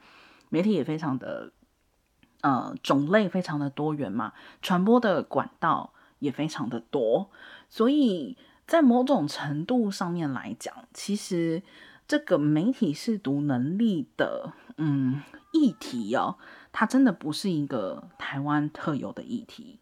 [0.50, 1.50] 媒体也非常的
[2.42, 7.30] 呃种类非常的多元嘛，传播的管道也非常的多，
[7.68, 11.62] 所以在某种程度上面来讲，其实
[12.06, 16.36] 这个媒体识读能力的嗯议题哦，
[16.70, 19.80] 它真的不是一个台湾特有的议题。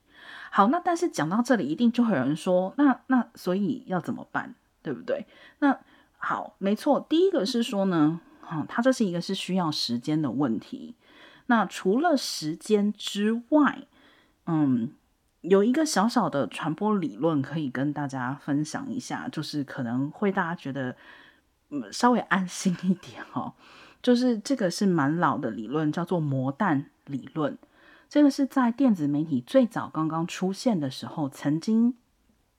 [0.50, 5.26] 好，那但是讲到这里，一定就会有人说，那那所以要怎么办，对不对？
[5.58, 5.78] 那
[6.16, 8.20] 好，没错，第一个是说呢，
[8.50, 10.94] 嗯，它这是一个是需要时间的问题。
[11.46, 13.86] 那除了时间之外，
[14.46, 14.92] 嗯，
[15.42, 20.96] 有一个小小的传播理论可以跟大家分享一下，就是可能会大家觉得
[21.70, 23.54] 嗯稍微安心一点哦，
[24.02, 27.56] 就是这个是蛮老的理论，叫做魔弹理论。
[28.08, 31.94] 这个是在电子媒体最早刚刚出现的时候，曾经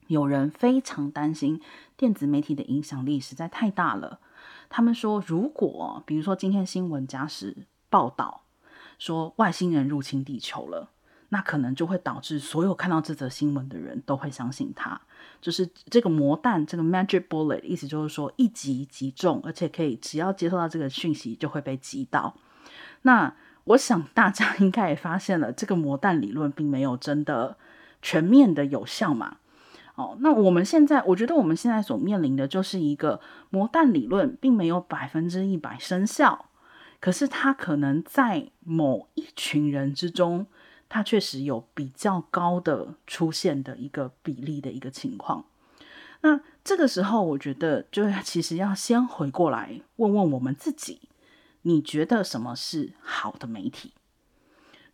[0.07, 1.59] 有人非常担心
[1.97, 4.19] 电子媒体的影响力实在太大了。
[4.69, 8.43] 他们说，如果比如说今天新闻假使报道
[8.99, 10.91] 说外星人入侵地球了，
[11.29, 14.99] 那可能就会导致所有看到这则新闻的人都会相信他。
[15.41, 22.35] 就是这个魔弹，这个 magic bullet，意思就是说一击即中，而且可以只要接收到这个讯息就会被击倒。
[23.03, 23.33] 那
[23.65, 27.57] 我想大家应该也发现了，这个魔弹理论并没有真的
[28.01, 29.37] 全面的有效嘛。
[29.95, 36.45] 哦，那我们现在，我觉得我们现在所面临的就是一个魔弹理论并没有百分之一百生效，
[37.01, 40.47] 可是它可能在某一群人之中，
[40.89, 45.45] 它确实有比较高的出现的一个比例的一个情况。
[46.21, 51.01] 那这个时候，我觉得就其实要先回过来问问我们自己。
[51.61, 53.93] 你觉得什么是好的媒体？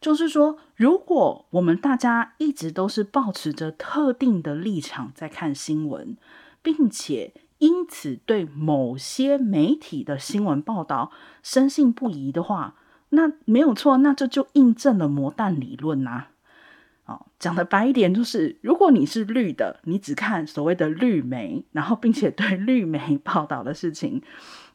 [0.02, 6.18] 就是说，如果我们大家一直都是抱持着特定的立场在看新闻，
[6.62, 12.76] 并且因此对某些媒体的新闻报道深信不疑的话，
[13.16, 16.26] 那没有错，那这就印证了魔弹理论呐、
[17.06, 24.22] 哦，讲的白一点，就是如果你是绿的，你只看所谓的绿媒，然后并且对绿媒 报道的事情。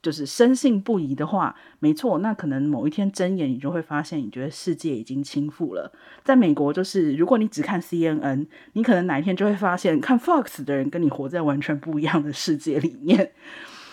[0.03, 5.93] 就是深信不疑的话，没错，那可能某一天睁眼，你就会发现，你觉得世界已经倾覆了。
[6.25, 13.33] 在美国，就是如果你只看 CNN，你可能哪一天就会发现，看 Fox 的人跟你活在完全不一样的世界里面。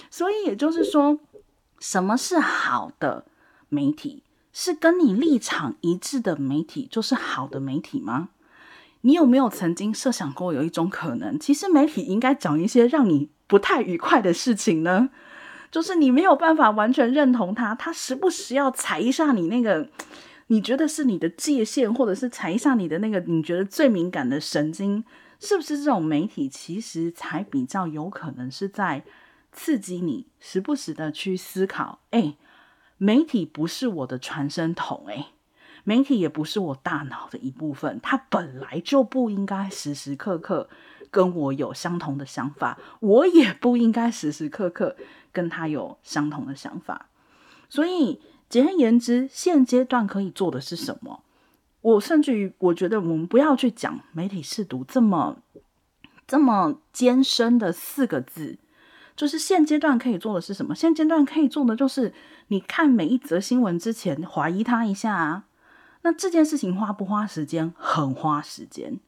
[0.10, 1.20] 所以也就是说，
[1.82, 3.26] 什么是好的
[3.68, 4.24] 媒体？
[4.60, 8.30] 是跟你立场一致的媒体，就是好的媒体吗？
[9.02, 15.12] 你有没有曾经设想过，有一种可能，其实媒体应该讲一些让你不太愉快的事情呢？
[15.70, 19.88] 就是你没有办法完全认同他，他时不时要踩一下你那个
[20.48, 25.04] 你觉得是你的界限，或者是踩一下你的那个你觉得最敏感的神经，
[25.40, 29.04] 是不是这种媒体其实才比较有可能是在
[29.52, 32.00] 刺激你时不时的去思考？
[32.10, 32.36] 诶，
[32.98, 35.28] 媒体不是我的传声筒，诶，
[35.84, 40.70] 媒体也不是我大脑的一部分，它本来就不应该时时刻刻
[41.10, 44.96] 跟我有相同的想法，我也不应该时时刻刻。
[45.34, 47.10] 跟他有相同的想法，
[47.70, 51.22] 所以简而言之，现阶段可以做的是什么？
[51.82, 55.38] 我甚至于我觉得，我们不要去讲媒体试读这么
[56.26, 58.58] 这么艰深的四个字，
[59.16, 60.74] 就是现阶段可以做的是什么？
[60.74, 62.12] 现阶段可以做的就是，
[62.48, 65.46] 你看每一则新闻之前，怀疑他一下啊。
[66.04, 67.74] 那这件事情花不花时间？
[67.78, 69.00] 很花时间。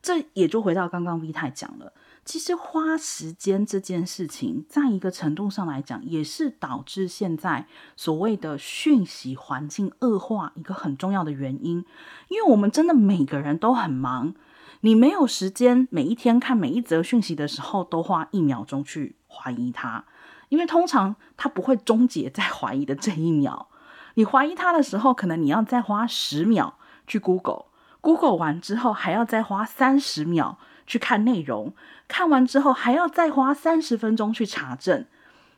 [0.00, 1.92] 这也就回到刚刚 V 太讲了。
[2.24, 11.84] 其实花时间这件事情，在一个程度上来讲，也是导致现在所谓的讯息环境恶化一个很重要的原因。
[12.28, 14.34] 因为我们真的每个人都很忙，
[14.82, 20.04] 你没有时间每一天看每一则讯息的时候都花一秒钟去怀疑它，
[20.48, 23.68] 因为通常它不会终结在怀疑的这一秒。
[24.14, 31.74] 你怀疑它的时候，可能你要再花十秒去 Google，Google 完之后还要再花三十秒去看内容。
[32.08, 35.04] 看完之后还要再花三十分钟去查证，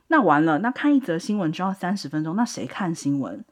[0.09, 3.45] 那完了，那看一则新闻就要三十分钟，那谁看新闻？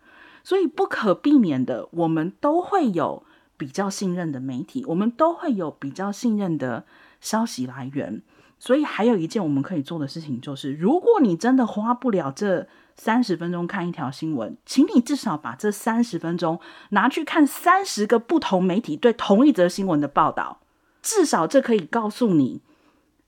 [0.43, 3.25] 所以不可避免的，我们都会有
[3.57, 6.85] 比较信任的媒体，我们都会有比较信任的
[7.21, 8.23] 消息来源。
[8.59, 12.67] 所以还有一件我们可以做的事情，就是如果你真的花不了这
[12.97, 16.59] 三十分钟看一条新闻，请你至少把这三十分钟
[16.91, 20.59] 拿去看三十个不同媒体对同一则新闻的报道，
[21.01, 22.61] 至少这可以告诉你，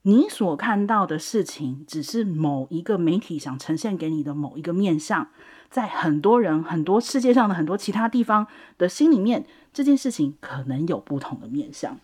[0.01, 5.29] 你所看到的事情只是某一个媒体想呈现给你的某一个面向，
[5.69, 8.45] 在很多人、很多世界上的很多其他地方
[8.77, 11.97] 的心里面，这件事情可能有不同的面向。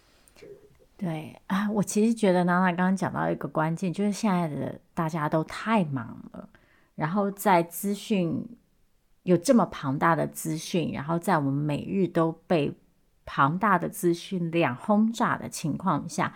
[0.97, 6.49] 对啊，我其实觉得娜娜刚刚讲到一个关键，就是现在的大家都太忙了，
[6.95, 8.43] 然后在资讯
[9.21, 12.75] 有这么庞大的资讯，然后在我们每日都被
[13.25, 16.33] 庞大的资讯量轰炸的情况下，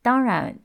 [0.00, 0.58] 当然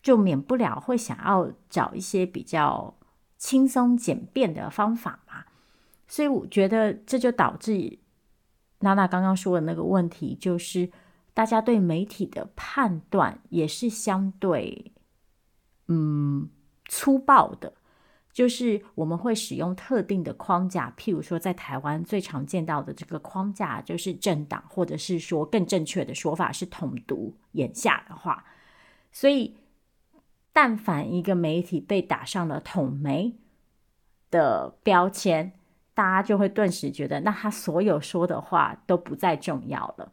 [0.00, 2.94] 就免不了会想要找一些比较
[3.36, 5.44] 轻松简便的方法嘛。
[6.06, 7.98] 所以我觉得这就导致
[8.78, 10.88] 娜娜刚刚说的那个问题，就是。
[11.40, 14.92] 大家对媒体的判断也是相对，
[15.88, 16.50] 嗯，
[16.84, 17.72] 粗暴的，
[18.30, 27.34] 就是我们会使用特定的框架，譬如说在台湾最常见到的这个框架就是政党，或者是说更正确的说法是统独。
[27.52, 28.44] 眼下的话，
[29.10, 29.56] 所以
[30.52, 33.34] 但凡一个媒体被打上了统媒
[34.30, 35.54] 的标签，
[35.94, 40.12] 大家就会顿时觉得，那他所有说的话都不再重要了。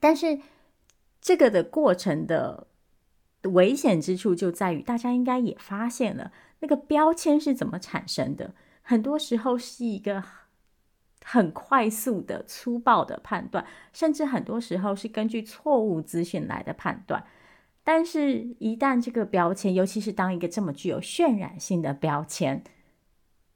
[0.00, 0.40] 但是，
[1.20, 2.68] 这个的过程的
[3.42, 8.54] 危险之处就在于，大家应该也发现了，那个标签是怎么产生的。
[8.82, 10.22] 很多时候是一个
[11.24, 17.24] 很快速的、粗暴的判断，甚至很多时候是根据错误资讯来的判断。
[17.82, 22.62] 但是，一旦这个标签，尤其是当一个这么具有渲染性的标签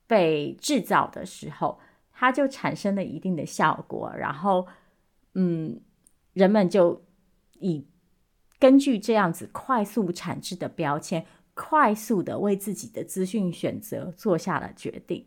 [0.06, 1.78] 被制造的时候，
[2.12, 4.12] 它就产生了一定的效果。
[4.16, 4.66] 然后，
[5.34, 5.80] 嗯。
[6.32, 7.02] 人们就
[7.58, 7.86] 以
[8.58, 15.26] 根据这样子快速产制的标签，快速的为自己的资讯选择做下了决定。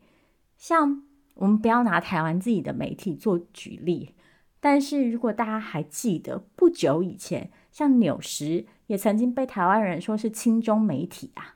[0.57, 1.03] 像
[1.35, 4.15] 我们不要拿台湾自己的媒体做举例，
[4.59, 11.55] 但是如果大家还记得不久以前，像纽时也曾经被台湾人说是亲中媒体啊。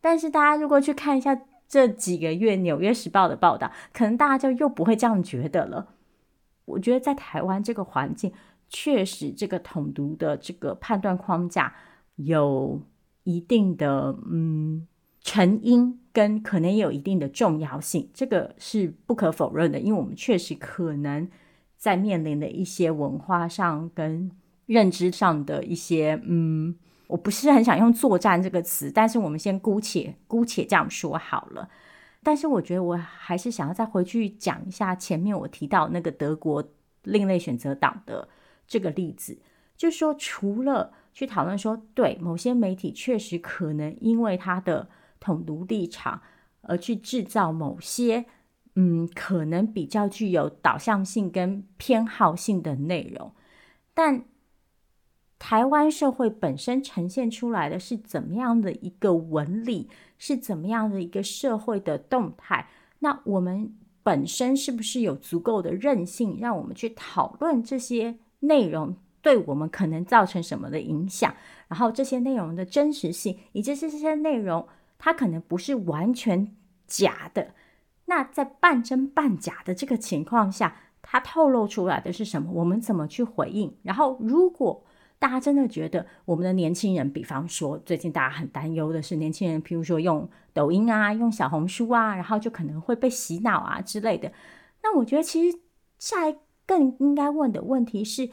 [0.00, 5.94] 但是大家如果去看一下这几个月《纽约时报》的报道，可能大家就又不会这样觉得了。
[6.64, 8.32] 我觉得在台湾这个环境，
[8.68, 11.74] 确实这个统独的这个判断框架
[12.16, 12.80] 有
[13.22, 14.86] 一定的嗯
[15.20, 19.78] 成因，跟可能也有一定的重要性，这个是不可否认的。
[19.78, 21.28] 因为我们确实可能
[21.76, 24.30] 在面临的一些文化上跟
[24.66, 26.74] 认知上的一些嗯，
[27.06, 31.68] 我不是很想用作战这个词，但是我们先姑且姑且这样说好了。
[32.24, 36.66] 但是我觉得我还是想要再回去讲一下前面我提到那个德国
[37.02, 38.26] 另类选择党的
[38.66, 39.38] 这个例子，
[39.76, 44.88] 就是说除了去讨论说，对某些媒体确实可能因为他的
[45.20, 46.20] 统独立场
[46.62, 48.24] 而去制造某些
[48.74, 53.32] 嗯可能比较具有导向性跟偏好性的内容，
[53.92, 54.24] 但
[55.46, 59.90] 台湾社会本身呈现出来的是怎么样的一个纹理？
[60.16, 62.66] 是怎么样的一个社会的动态？
[63.00, 63.70] 那我们
[64.02, 71.34] 本身是不是有足够的韧性，让我们去讨论这些内容对我们可能造成什么的影响？
[71.68, 77.48] 然后这些内容的真实性，以及这些内容它可能不是完全假的。
[78.06, 82.50] 那在半真半假的这个情况下，它透露出来的是什么？
[82.50, 83.76] 我们怎么去回应？
[83.82, 84.82] 然后如果
[85.24, 94.30] 大家真的觉得我们的年轻人，比方说最近大家很担忧的是年轻人，譬如说用抖音啊、用小红书啊，然后就可能会被洗脑啊之类的。
[94.82, 95.58] 那我觉得其实
[95.98, 98.28] 下一更应该问的问题是，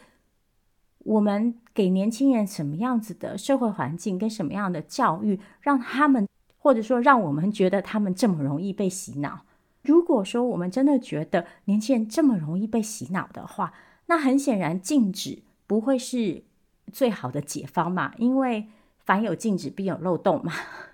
[0.97, 6.27] 我们给年轻人什么样子的社会环境跟什么样的教育，让他们
[6.57, 9.45] 或者说让我们觉得他们这么容易被洗脑？
[9.81, 13.71] 如果说我们真的觉得年轻人这么容易被洗脑的话，
[14.07, 16.43] 那很显然禁止不会是。
[16.91, 18.67] 最好的解方嘛，因为
[19.05, 20.53] 凡有禁止必有漏洞嘛。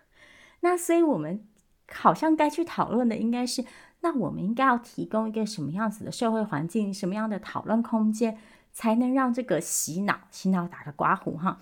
[0.62, 1.46] 那所以我们
[1.92, 3.64] 好像该去讨论的应该是，
[4.02, 8.38] 那我们应该要提供一个什么样子的社会环境，什么样的讨论空间，
[8.74, 11.60] 才能让这个洗脑、洗脑打个刮胡哈，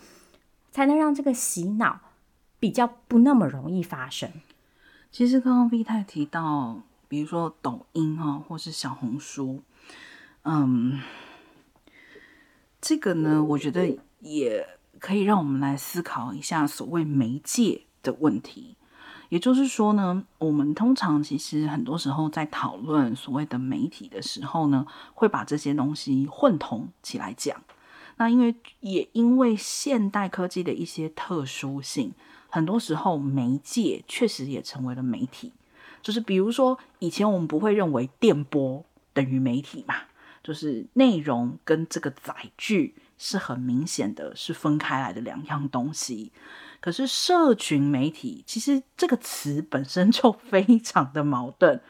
[0.71, 1.99] 才能让这个洗脑
[2.59, 4.31] 比较不那么容易发生。
[5.11, 9.61] 其实刚刚 V 太提到，比如说抖音哈，或是小红书，
[10.43, 11.01] 嗯，
[12.79, 13.99] 这个呢，我觉得。
[14.25, 14.67] 也
[14.99, 18.75] 可以让我们来思考一下所谓媒介的问题。
[19.29, 27.61] 也就是说呢，我们通常其实很多时候在讨论所谓的媒体的时候呢，会把这些东西混同起来讲。
[28.17, 32.13] 那因为也因为现代科技的一些特殊性，
[32.49, 35.51] 很多时候媒介确实也成为了媒体。
[36.01, 39.95] 就是比如说，以前我们不会认为电波等于媒体嘛，
[40.43, 46.31] 就是内容跟这个载具是很明显的是分开来的两样东西。
[46.79, 51.81] 可是社群媒体其实这个词本身就非常的矛盾。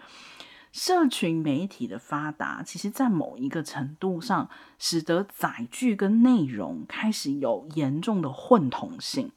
[0.72, 9.32] 社群媒体的发达，其实在某一个程度上，使得载具跟内容开始有严重的混同性。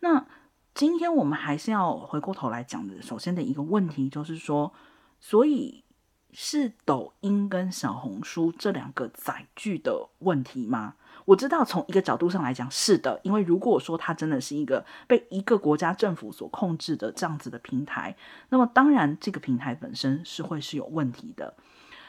[0.00, 0.26] 那
[0.74, 4.74] 今天我们还是要回过头来讲的，首先的一个问题就是说，
[5.20, 5.84] 所以
[6.32, 10.94] 是抖音跟小红书这两个载具的问题吗？
[11.24, 18.16] 我知道从一个角度上来讲是的，因为如果说它真的是一个被一个国家政府所控制的这样子的平台，
[18.48, 21.54] 那么当然这个平台本身是会是有问题的。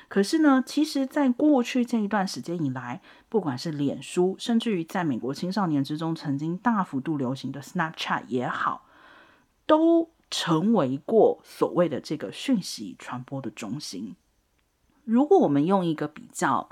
[0.08, 8.86] 可是呢，其实在过去这一段时间以来，不管是脸书，甚至于在美国青少年之中曾经大幅度流行的 Snapchat 也好，
[9.66, 14.16] 都成为过所谓的这个讯息传播的中心。
[15.04, 16.70] 如果我们用一个比较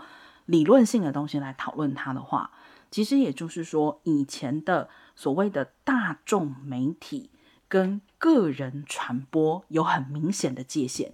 [0.48, 2.50] 理论性的东西来讨论它的话，
[2.90, 7.30] 其实也就是说，以前的所谓的大众媒体
[7.68, 11.14] 跟个人传播有很明显的界限。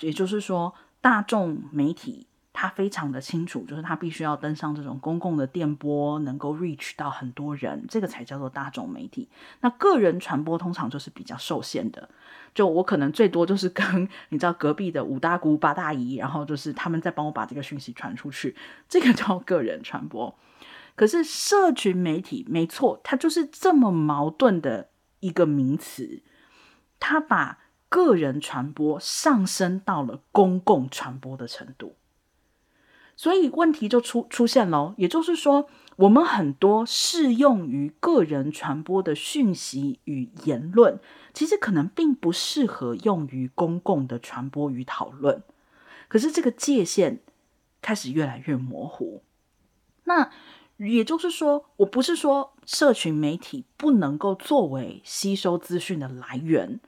[0.00, 2.26] 也就是说，大众媒体
[2.60, 9.28] 他非常的清楚，就是他必须要登上这种公共的电波，能够 reach 到很多人，这个才叫做大众媒体。
[9.60, 12.08] 那个人传播通常就是比较受限的。
[12.52, 18.56] 就我可能最多就是跟 你知道隔壁的五大姑八大姨，然后就是他们在帮我把这个讯息传出去，
[18.88, 20.36] 这个叫个人传播。
[20.96, 24.88] 可是社群媒体没错，它就是这么矛盾的
[25.20, 26.24] 一个名词，
[26.98, 31.94] 它把个人传播上升到了公共传播的程度，
[33.18, 34.94] 所以问题就出出现了。
[34.96, 40.98] 也就是说，我们很多适用于个人传播的讯息与言论。
[41.34, 45.42] 其实可能并不适合用于公共的传播与讨论，
[46.08, 47.20] 可是这个界限
[47.80, 49.22] 开始越来越模糊。
[50.04, 50.30] 那
[50.78, 56.80] 也就是说，我不是说社群媒体不能够作为吸收资讯的来源，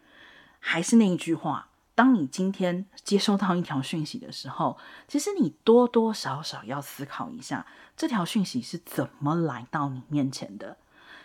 [0.58, 1.69] 还是那一句话，
[2.00, 10.78] 当你今天接收到一条讯息的时候，其实你多多少少要思考一下，这条讯息是怎么来到你面前的。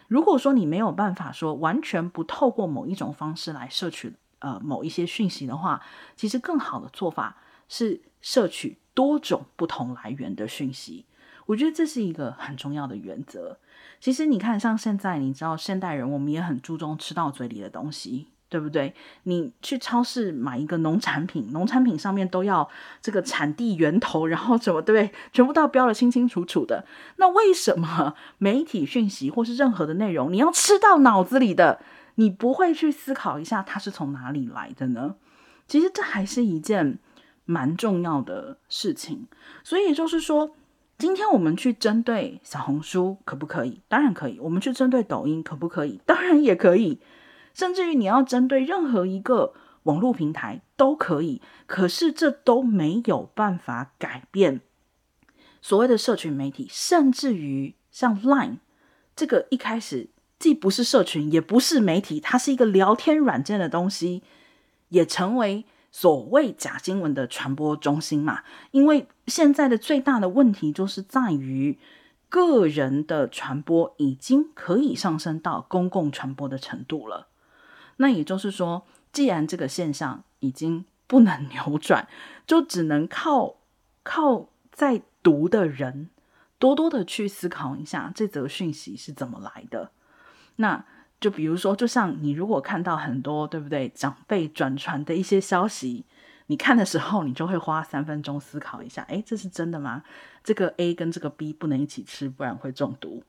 [0.10, 5.82] 如果说你没有办法说完全不透过某一种方式来摄取呃某一些讯息的话，
[6.18, 7.38] 其实更好的做法
[7.70, 11.06] 是摄取多种不同来源的讯息。
[11.46, 13.58] 我觉得这是一个很重要的原则。
[14.02, 18.28] 其实你看，像现在你知道现代人，我们也很注重吃到嘴里的东西。
[18.48, 18.94] 对不对？
[19.24, 22.70] 你去超市买一个农产品，农产品上面都要
[23.02, 25.18] 这个产地源头，然后什么，对不对？
[25.34, 26.86] 全部都要标得清清楚楚的。
[27.18, 31.82] 那为什么媒体讯息或是任何的内容，你要吃到脑子里的，
[32.16, 35.16] 你不会去思考一下它是从哪里来的呢？
[35.68, 37.00] 其实这还是一件
[37.46, 39.28] 蛮重要的事情。
[39.64, 40.56] 所以就是说，
[40.98, 43.82] 今天我们去针对小红书可不可以？
[43.88, 44.40] 当然可以。
[44.40, 46.00] 我们去针对抖音可不可以？
[46.06, 47.02] 当然也可以。
[47.56, 49.54] 甚至于你要针对任何一个
[49.84, 54.62] 网络平台都可以，可是这都没有办法改变
[55.62, 58.58] 所谓的社群媒体，甚至于像 Line
[59.16, 64.22] 这个一开始既不是社群，也不是媒体，它是一个聊天软件的东西，
[64.90, 68.44] 也成为所谓假新闻的传播中心嘛。
[68.72, 71.80] 因为现在的最大的问题就是在于
[72.28, 77.30] 个人的传播已经可以上升到公共传播的程度了。
[77.98, 82.08] 那也就是说，既然这个现象已经不能 扭转，
[82.46, 83.56] 就只能靠
[84.04, 86.10] 靠在读的人
[86.60, 89.92] 多多的去思考一下这则讯息是怎么来的。
[90.58, 90.86] 那
[91.20, 96.06] 就比如说，就像你如果看到很多对不对长辈转传的一些消息，
[96.48, 100.04] 你看的时候，你就会花三分钟思考一下，诶，这是真的吗？
[100.44, 103.24] 这个 A 跟这个 B 不能一起吃，不然会中毒。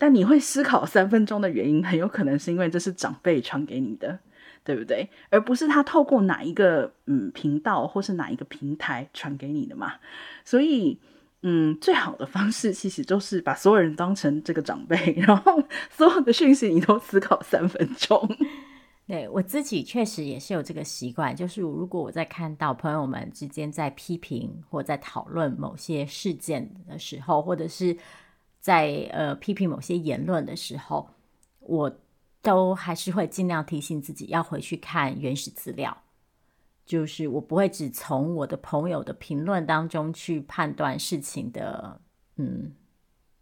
[0.00, 4.18] 但你会思考三分钟的原因，很有可能是因为这是长辈传给你的，
[4.64, 5.06] 对不对？
[5.28, 9.96] 而不是他透过哪一个嗯频道或是哪一个平台传给你的嘛。
[10.42, 10.98] 所以，
[11.42, 18.26] 嗯，最好的方式其实就是把所有人当成这个长辈， 然后所有的讯息你都思考三分钟。
[19.06, 27.94] 对，我自己确实也是有这个习惯，就是如果我在看到朋友们之间在批评或在讨论某些事件的时候，或者是。
[28.60, 31.10] 在呃批评某些言论的时候，
[31.60, 31.98] 我
[32.42, 36.02] 都还是会尽量提醒自己要回去看原始资料，
[36.84, 42.00] 就是我不会只从我的朋友的评论当中去判断事情的
[42.36, 42.72] 嗯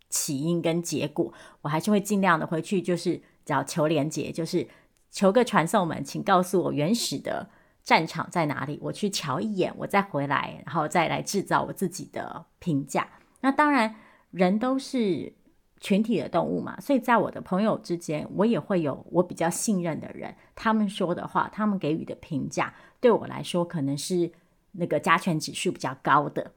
[0.09, 4.67] 起因跟结果，我还是会尽量的回去，就是找求连结，就是
[5.11, 7.49] 求个传送门，请告诉我原始的
[7.83, 13.09] 战场在哪里，我去瞧一眼，我再回来，然后再来制造我自己的评价。
[13.41, 13.95] 那当然，
[14.31, 15.33] 人都是
[15.81, 24.33] 群体的动物嘛，所以在我的朋友之间，我也会有我比较信任的人，他们说的话，他们给予的评价，对我来说可能是
[24.73, 26.53] 那个加权指数比较高的，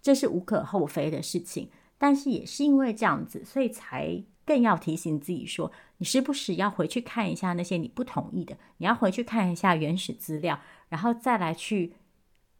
[0.00, 1.70] 这是无可厚非的事情。
[1.98, 10.58] 但是也是因为这样子，所以才更要提醒自己说，你时不时要回去看一下那些你不同意的，你要回去看一下原始资料，
[10.88, 11.94] 然后再来去，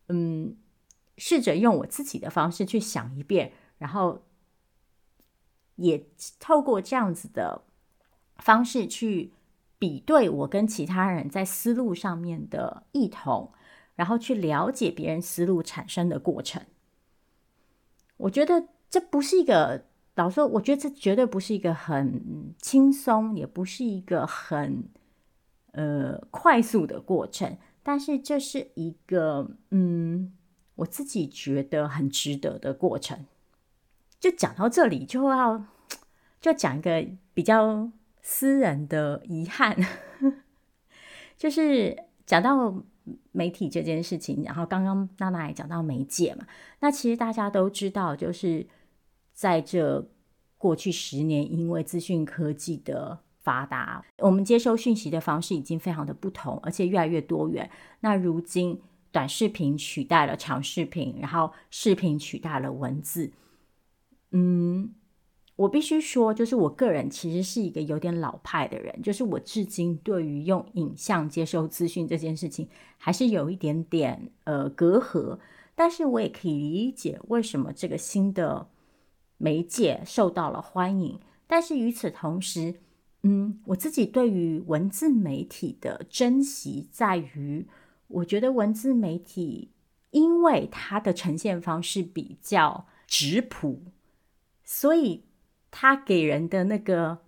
[0.08, 0.56] 嗯，
[1.18, 4.22] 试着用我自己的方式去想一遍，然后
[5.83, 6.07] 也
[6.39, 7.62] 透过这样子的
[8.37, 9.33] 方式去
[9.78, 13.53] 比对我跟其他人在思路上面的异同，
[13.95, 16.62] 然后去了解别人思路产生的过程。
[18.16, 18.68] 我觉得。
[18.93, 24.85] 这不是一个，老实说，我觉得这绝对不是一个很轻松，也不是一个很
[25.70, 27.57] 呃快速的过程。
[27.83, 30.35] 但是这是一个，嗯，
[30.74, 33.24] 我自己觉得很值得的过程。
[34.20, 35.64] 就讲到这里，就要
[36.43, 37.90] 就讲一个比较
[38.20, 39.74] 私人的遗憾，
[41.38, 42.84] 就是讲到
[43.30, 44.43] 媒体这件事情。
[44.45, 46.47] 然后刚刚娜娜也讲到媒介嘛，
[46.80, 48.66] 那其实大家都知道，就是。
[49.34, 50.07] 在这
[50.59, 57.68] 过去十年，因为资讯科技的发达，我们接收讯息的方式已经非常的不同，而且越来越多元。
[58.01, 58.78] 那如今，
[59.11, 63.32] 短视频取代了长视频，然后视频取代了文字。
[64.32, 64.95] 嗯，
[65.57, 75.38] 我必须说，就是我个人其实是一个有点老派的人，就是我至今对于用影像接收资讯这件事情，还是有一点点呃隔阂。
[75.74, 78.68] 但是我也可以理解为什么这个新的。
[79.38, 82.76] 媒介受到了欢迎，但是与此同时，
[83.24, 87.66] 嗯，我自己对于文字媒体的珍惜在于，
[88.07, 89.72] 我觉得文字媒体
[90.12, 93.82] 因为它的呈现方式比较质朴，
[94.62, 95.24] 所以
[95.73, 97.18] 它给人的那个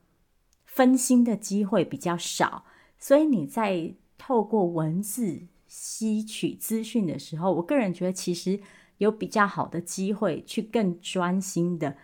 [0.65, 2.65] 分心的机会比较少，
[2.97, 8.61] 所以你在透过文字吸取资讯的时候，我个人觉得其实。
[8.99, 11.97] 有比较好的机会去更专心的、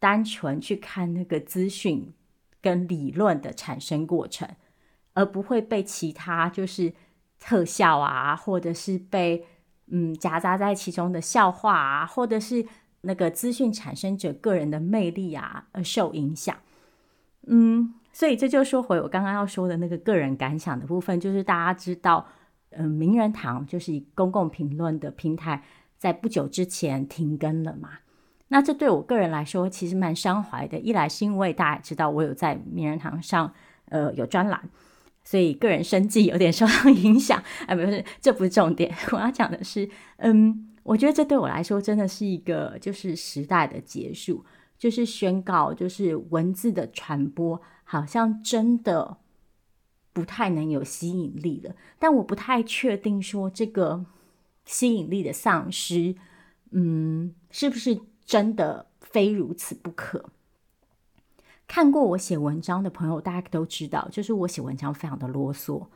[0.00, 2.12] 单纯去看那个资讯
[2.60, 4.48] 跟理论的产生过程，
[5.12, 6.92] 而不会被其他就是
[7.38, 9.46] 特效啊，或者是被
[9.86, 12.66] 嗯夹杂在其中的笑话啊，或者是
[13.04, 16.56] 那个资讯产生者个人的魅力啊而受影响。
[17.46, 22.26] 嗯，所以这就说回我刚刚要说的那个个人感想的部分，就是大家知道，
[22.70, 25.62] 嗯，名人堂就是以公共评论的平台。
[25.96, 27.88] 在不久之前停更了嘛？
[28.48, 30.78] 那这对我个人来说其实蛮伤怀的。
[30.78, 33.50] 一来是因为大家知道我有在名人堂上
[33.88, 34.68] 呃有专栏，
[35.22, 37.42] 所以个人生计有点受到影响。
[37.66, 38.94] 哎，不是，这不是重点。
[39.12, 39.88] 我要讲的是，
[40.18, 44.44] 嗯，我觉得这对我来说真的是一个就是时代的结束，
[44.78, 49.18] 就是宣告就是文字的传播好像真的
[50.12, 51.74] 不太能有吸引力了。
[51.98, 54.06] 但我不太确定说这个。
[54.66, 56.16] 吸引力的丧失，
[56.70, 60.30] 嗯，是不是真的非如此不可？
[61.68, 65.86] 看过我写文章的朋友，大家都知道，就是我写文章非常的啰嗦。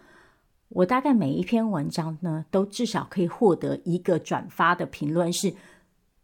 [0.69, 5.55] 我大概每一篇文章呢，都至少可以获得一个转发的评论，是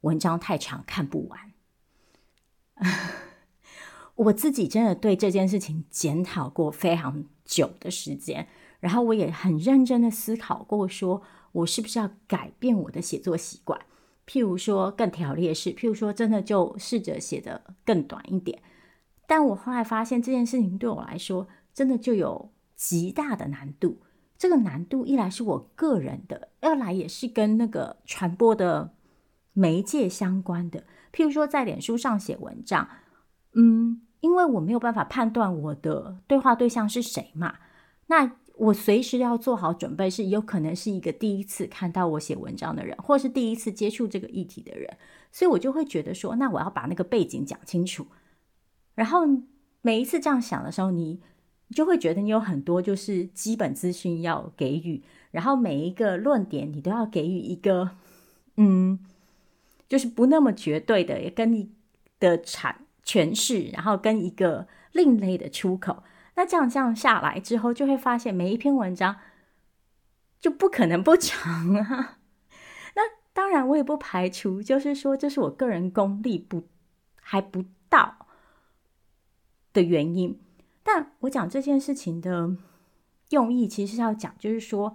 [0.03, 1.53] 文章太长看不完。
[4.17, 8.47] 我自己真的对这件事情检讨过非常久的时间，
[8.81, 11.23] 然后我也很认真的思考过说。
[11.55, 13.81] 我是不是要改变我的写作习惯？
[14.27, 18.61] 譬如说更条列式，譬如说真的就试着写得更短一点。
[19.29, 23.99] 但我后来发现这件事情对我来说真的就有极大的难度。
[24.37, 28.93] 这个难度一来是我个人的，二来也是跟那个传播的
[29.53, 30.85] 媒介相关的。
[31.13, 32.89] 譬如说在脸书上写文章，
[33.55, 37.57] 嗯，因为我没有办法判断我的对话对象是谁嘛，
[38.07, 38.37] 那。
[38.57, 44.97] 我随时要做好准备，是有可能是一个第一次看到我写文章的人，或是第一次接触这个议题的人，
[45.33, 48.07] 所以我就会觉得说，那我要把那个背景讲清楚。
[48.95, 49.23] 然后
[49.83, 51.21] 每一次这样想的时候，你
[51.75, 55.03] 就会觉得你有很多就是基本资讯要给予，
[55.33, 57.91] 然后每一个论点你都要给予一个，
[58.57, 58.99] 嗯，
[59.89, 61.73] 就是不那么绝对的，也跟你
[62.21, 66.03] 的阐诠释，然后跟一个另类的出口。
[66.37, 69.17] 那这样这样下来之后，就会发现每一篇文章
[70.41, 72.19] 就不可能不长啊。
[72.97, 73.03] 那
[73.33, 76.69] 当然，我也不排除，就是说，这是我个人功力不
[77.21, 78.27] 还不到，
[79.73, 80.39] 的原因。
[80.85, 82.57] 但我讲这件事情的
[83.31, 84.95] 用意，其实是要讲，就是说，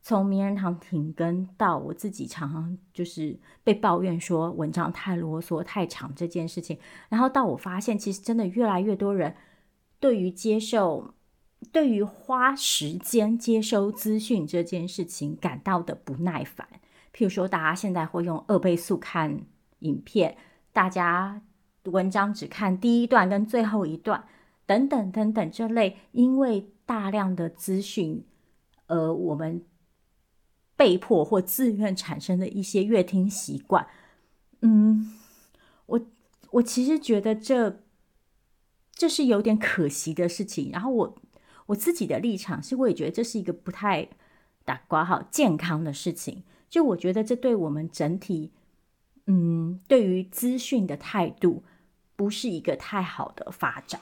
[0.00, 6.78] 从名人堂停更到我自己常常就是被抱怨说文章太啰嗦、太长这件事情，
[7.10, 9.36] 然后到我发现，其实真的越来越多人
[10.00, 11.12] 对于接受、
[11.70, 16.66] 对于花时间接收资讯这件事情感到的不耐烦。
[17.12, 19.42] 譬如说，大家现在会用二倍速看
[19.80, 20.38] 影片，
[20.72, 21.42] 大家
[21.84, 24.24] 文章只看第一段跟最后一段。
[24.68, 28.22] 等等等等，这类因为大量的资讯，
[28.86, 29.64] 呃，我们
[30.76, 33.86] 被迫或自愿产生的一些阅听习惯，
[34.60, 35.14] 嗯，
[35.86, 36.00] 我
[36.50, 37.80] 我其实觉得这
[38.92, 40.70] 这是有点可惜的事情。
[40.70, 41.16] 然后我
[41.68, 44.10] 我自己的立场是，我也觉得这是一个不太
[44.66, 46.44] 打括号健康的事情。
[46.68, 48.52] 就我觉得这对我们整体，
[49.26, 51.64] 嗯，对于资讯的态度，
[52.16, 53.98] 不是一个太好的发展。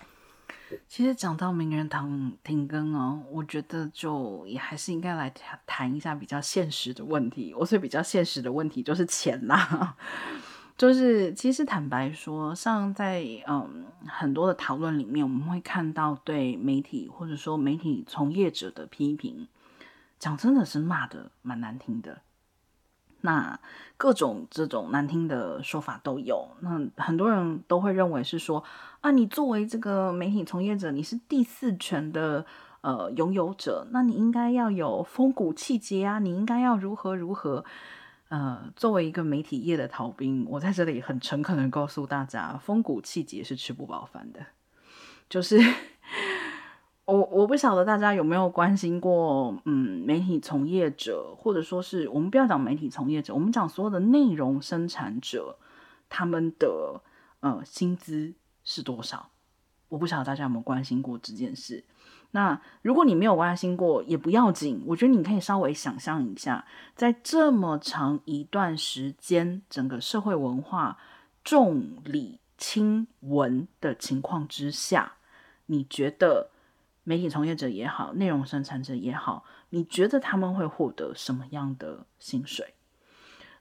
[0.89, 5.33] 其实讲到名人堂停更哦，我觉得就也还是应该来
[5.65, 7.55] 谈一下比较现实的问题。
[7.55, 9.97] 我所以比较现实的问题就是钱啦，
[10.77, 19.47] 就是其实坦白说，像在嗯很多的讨论里面，我们会看到对媒体或者说媒体从业者的批评，
[20.19, 22.23] 讲真的是骂得蛮难听的。
[23.23, 23.59] 那
[23.97, 28.63] 各种这种难听的说法都有，那很多人都会认为是说
[29.07, 32.45] 啊，你作为这个媒体从业者，你是第四权的
[32.81, 37.65] 呃拥有者，那你应该要有风骨气节啊，你应该要如何如何。
[38.31, 44.41] 呃，作为一个媒体业的逃兵，我在这里很诚恳的告诉大家，风骨气节是吃不饱饭的，
[45.29, 45.57] 就是。
[47.07, 55.57] 我我不晓得大家有没有关心过，嗯，媒体从业者，或者说是我们不要讲媒体从业者，我们讲所有的内容生产者，
[56.09, 57.01] 他们的
[57.39, 58.35] 呃薪资
[58.67, 59.31] 是多少？
[59.89, 61.83] 我不晓得大家有没有关心过这件事。
[62.33, 70.99] 那如果你没有关心过，也不要紧，我觉得你可以稍微想象一下，在这么长一段时间，整个社会文化
[71.43, 75.15] 重理轻文的情况之下，
[75.65, 76.51] 你觉得？
[77.09, 82.75] 媒体从业者也好，内容生产者也好，你觉得他们会获得什么样的薪水？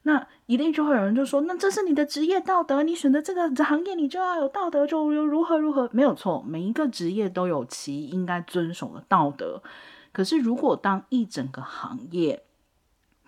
[0.08, 9.64] 那一定就会有人就说：“那这是你的职业道德，你选择这个行业，你就要有道德，就如何如何。”没有错，每一个职业都有其应该遵守的道德。
[10.12, 12.44] 可是，如果当一整个行业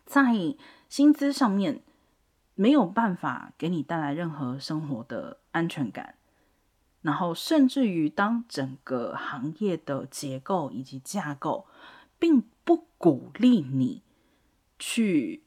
[0.05, 0.55] 在
[0.87, 1.81] 薪资上面
[2.53, 6.13] 没有办法给你带来任何生活的安全感，
[7.01, 11.65] 然后，甚至于当整个行业的结构以及架构，
[12.19, 14.03] 并不鼓励你
[14.77, 15.43] 去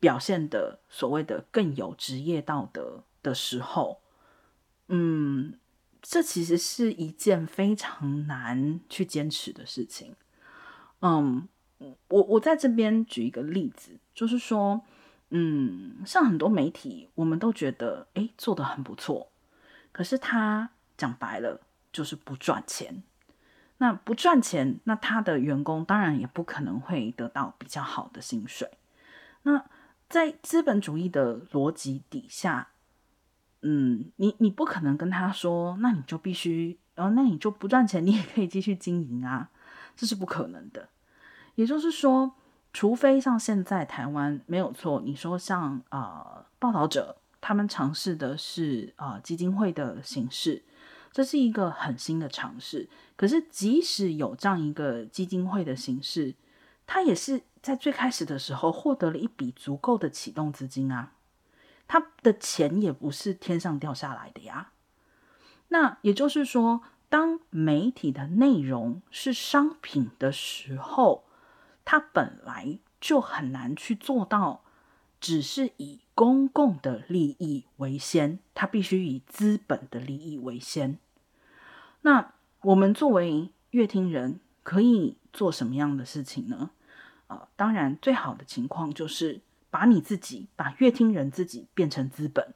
[0.00, 4.00] 表现的所谓的更有职业道德的时候，
[4.88, 5.54] 嗯，
[6.02, 10.16] 这其实是一件非常难去坚持的事情。
[11.02, 11.46] 嗯，
[12.08, 14.80] 我我在这边举一个例子，就是说，
[15.28, 19.30] 嗯，像很多媒体，我们都觉得，哎，做得很不错，
[19.92, 20.70] 可是他。
[21.00, 23.02] 讲白了就是不赚钱，
[23.78, 28.70] 那不赚钱，那他的员工当然也不可能会得到比较好的薪水。
[29.44, 29.64] 那
[30.10, 32.70] 在资本主义的逻辑底下，
[33.62, 39.50] 嗯，你你不可能跟他说，那你就必须，然后那你就不赚钱，你也可以继续经营啊，
[39.94, 40.88] 这是不可能的。
[41.54, 42.34] 也就是说，
[42.72, 50.64] 除非像现在台湾没有错，你说像呃报道者他们尝试的是啊、呃、基金会的形式。
[51.12, 56.34] 这是一个很新的尝试，可是即使有这样一个基金会的形式，
[56.86, 61.12] 它也是在最开始的时候获得了一笔足够的启动资金啊，
[61.86, 64.72] 他的钱也不是天上掉下来的呀。
[65.68, 71.24] 那也就是说，当媒体的内容是商品的时候，
[71.84, 74.64] 它本来就很难去做到，
[75.20, 80.98] 只是以公共的利益为先，它必须以资本的利益为先。
[82.02, 82.32] 那
[82.62, 86.70] 我们作为乐听人，可以做什么样的事情呢？
[87.30, 92.52] 呃，当然，最好的情况就是把你自己，把乐听人自己变成资本。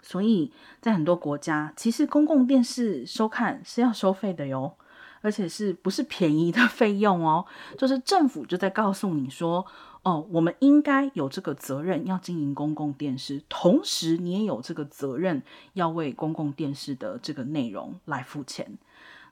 [0.00, 4.76] 所以在很多国家，其实公共电视收看是要收费的哟，
[5.20, 7.44] 而且是不是便宜的费用哦？
[7.76, 9.66] 就是政府就在告诉你说。
[10.04, 15.42] 哦，我们应该有这个责任要经营公共电视，同时你也有这个责任
[15.74, 18.78] 要为公共电视的这个内容来付钱。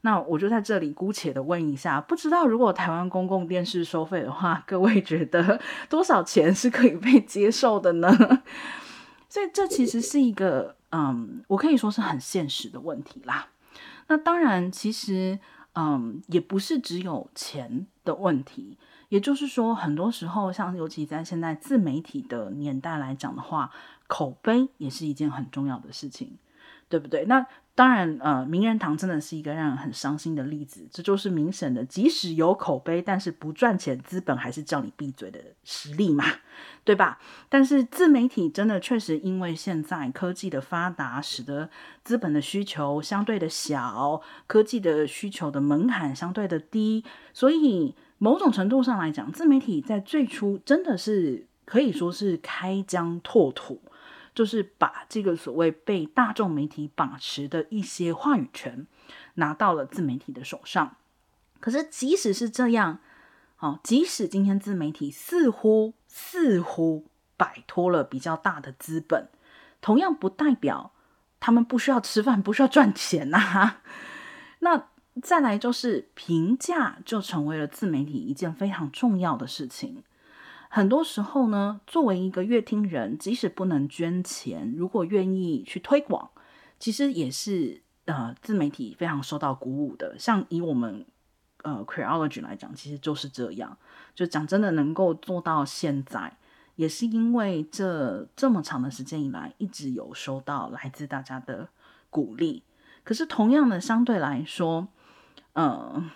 [0.06, 8.08] 那我就在这里姑且的问一下，不知道如果台湾公共电视收费的话，各位觉得 多少钱是可以被接受的呢？
[9.28, 13.48] 所以这其实是一个，嗯，我可以说是很现实的问题啦。
[14.06, 15.40] 那当然，其实
[15.74, 18.78] 嗯，也不是只有钱的问题。
[19.08, 23.72] 也就是说，很多时候，像尤其在现在自媒体的年代来讲的话，
[24.06, 26.38] 口碑也是一件很重要的事情，
[26.88, 27.24] 对不对？
[27.26, 30.88] 那当然，呃，名人堂真的是一个让人很伤心的例子。
[30.90, 36.24] 这就是明显的，即使有口碑，但是不赚钱，资本还是叫你闭嘴的实力嘛，
[36.84, 37.18] 对吧？
[37.48, 41.68] 但是自媒体真的确实因为现在科技的发达，使得
[42.02, 47.94] 资本的需求相对的小，科技的需求的门槛相对的低，所以。
[48.18, 53.78] 某种程度上来讲，自媒体在最初真的是可以说是开疆拓土，
[54.36, 58.86] 就是把这个所谓被大众媒体把持的一些话语权
[59.34, 60.94] 拿到了自媒体的手上。
[61.58, 63.00] 可是，即使是这样，
[63.58, 67.06] 哦，即使今天自媒体似乎似乎
[67.36, 69.28] 摆脱了比较大的资本，
[69.80, 70.92] 同样不代表
[71.40, 73.78] 他们不需要吃饭，不需要赚钱呐。
[74.60, 74.86] 那。
[75.22, 80.04] 再来就是评价，就成为了自媒体一件非常重要的事情。
[80.68, 86.30] 很多时候呢，作为一个乐听人，即使不能捐钱，如果愿意去推广，
[86.78, 90.18] 其实也是呃自媒体非常受到鼓舞的。
[90.18, 91.06] 像以我们
[91.62, 93.78] 呃 c r e o l o g y 来讲，其实就是这样。
[94.14, 96.36] 就讲真的，能够做到现在，
[96.74, 101.68] 也是因为这这么长的时间以来，一直有收到来自大家的
[102.10, 102.62] 鼓励。
[103.04, 104.88] 可是同样的，相对来说，
[105.54, 106.10] 嗯，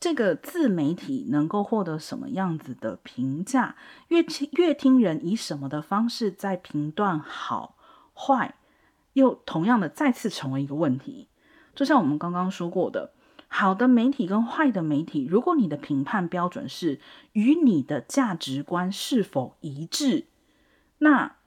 [0.00, 3.76] 这个自媒体能够获得什么样子的评价？
[4.08, 7.76] 越听越听人以什么的方式在评断好
[8.14, 8.54] 坏，
[9.12, 11.28] 又同样的再次成为一个问题。
[11.74, 13.12] 就像我们刚刚说过的，
[13.46, 16.98] 好的媒体跟坏的媒体，如果你的评判标准是
[17.32, 20.26] 与你的价值观是否一致，
[20.98, 21.39] 那。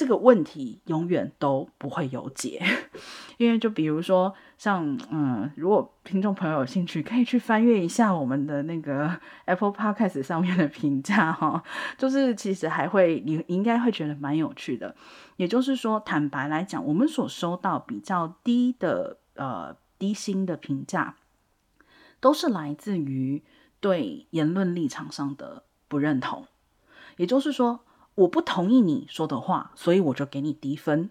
[0.00, 2.58] 这个问题永远都不会有解，
[3.36, 11.62] 因为就比如说像嗯，如果听众朋友有兴趣，可以去翻阅一下我们的那个 Apple Podcast 上面的评价哈，
[11.98, 14.96] 就是其实还会你应该会觉得蛮有趣的。
[15.36, 21.16] 也就是说，坦白来讲，我们所收到比较低的呃低薪的评价，
[22.20, 23.42] 都是来自于
[23.80, 26.46] 对言论立场上的不认同，
[27.18, 27.80] 也就是说。
[28.20, 31.08] 我不同意你说的话，所以我就给你低分，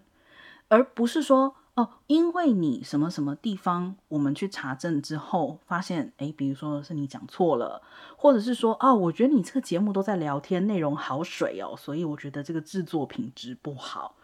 [0.68, 7.82] 而不是说哦，因为你什么什么地方，我们去查证之后发现，诶，比如说是你讲错了，
[8.16, 14.14] 或者是说哦，我觉得你这个节目都在聊天，内容好水哦，所以我觉得这个制作品质不好。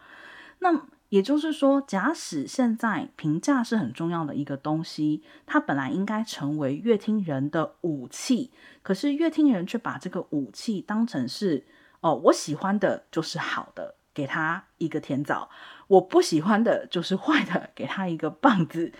[0.59, 11.65] 那也就是说，假使现在评价是很重要的一个东西，它本来应该成为乐听人的武器，可是乐听人却把这个武器当成是。
[12.01, 15.49] 哦，我喜欢的就是好的，给他一个甜枣；
[15.87, 18.93] 我不喜欢的就是坏的，给他一个棒子。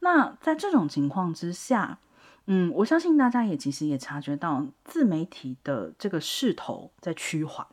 [0.00, 1.98] 那在这种情况之下，
[2.46, 7.66] 嗯，我相信大家也其实也察觉到自媒体的这个势头在趋缓。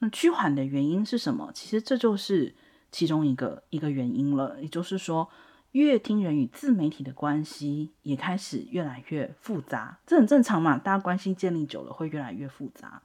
[0.00, 1.50] 那趋缓的原因是什么？
[1.54, 2.54] 其实这就是
[2.92, 4.60] 其中一个一个原因了。
[4.60, 5.30] 也就是说，
[5.72, 9.98] 乐听人与自媒体的关系也开始越来越复杂。
[10.06, 13.00] 这很正常嘛，大家关系建立久了会越来越复杂。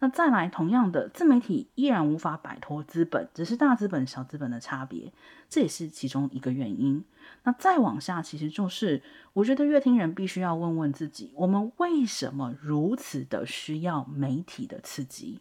[0.00, 5.12] 那再来，同样的，自媒体依然无法摆脱资本，只是大资本、小资本的差别，
[5.48, 7.04] 这也是其中一个原因。
[7.42, 15.40] 那再往下，其实就是我觉得乐听人必须要问问自己：我们为什么如此的需要媒体的刺激？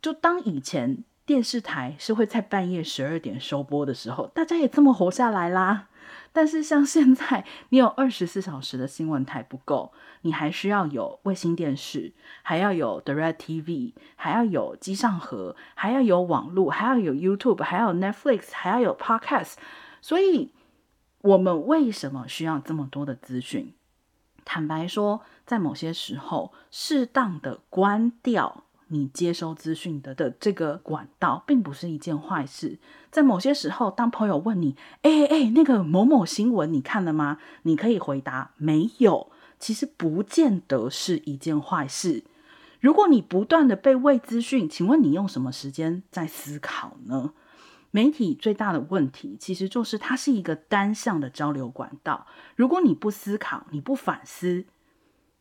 [0.00, 5.88] 就当以前电视台是会在半夜十二点收播的时候，大家也这么活下来啦。
[6.34, 12.12] 但是像现在，你有二十四小时的新闻台不够，你还需要有卫星电视，
[12.42, 19.54] 还要有 Direct TV，还要有机上盒，还要有网络，还要有 YouTube，还要有 Netflix，还要有 Podcast。
[20.00, 20.50] 所以，
[21.20, 23.72] 我们为什么需要这么多的资讯？
[24.44, 28.64] 坦白说，在某些时候，适当的关掉。
[28.88, 32.78] 你接收资讯的的这个管道，并不是一件坏事。
[33.14, 42.24] 在某些时候，当朋友问你：“哎哎，那个某某新闻你看了吗？”你可以回答：“没有。”其实不见得是一件坏事。
[42.80, 47.34] 如果你不断的被喂资讯，请问你用什么时间在思考呢？
[47.92, 52.26] 媒体最大的问题，其实就是它是一个单向的交流管道。
[52.56, 54.64] 如果你不思考，你不反思。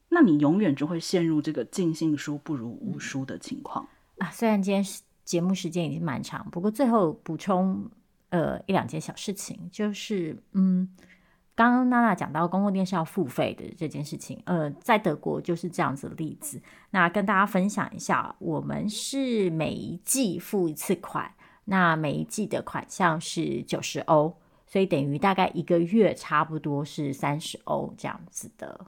[0.10, 3.88] 那你永远就会陷入这个尽信书不如无书的情况
[4.20, 4.30] 啊！
[4.30, 4.84] 虽然今天
[5.24, 7.90] 节目时间已经蛮长，不过最后补充
[8.30, 10.90] 呃一两件小事情，就是嗯，
[11.56, 16.62] 刚刚娜娜讲到公共电视要付费的这件事情，呃，在德国就是这样子的例子。
[16.92, 21.34] 那跟大家分享一下，我们是每一季付一次款，
[21.66, 24.36] 那每一季的款项是九十欧。
[24.66, 28.88] 所以等于大概一个月差不多是三十欧这样子的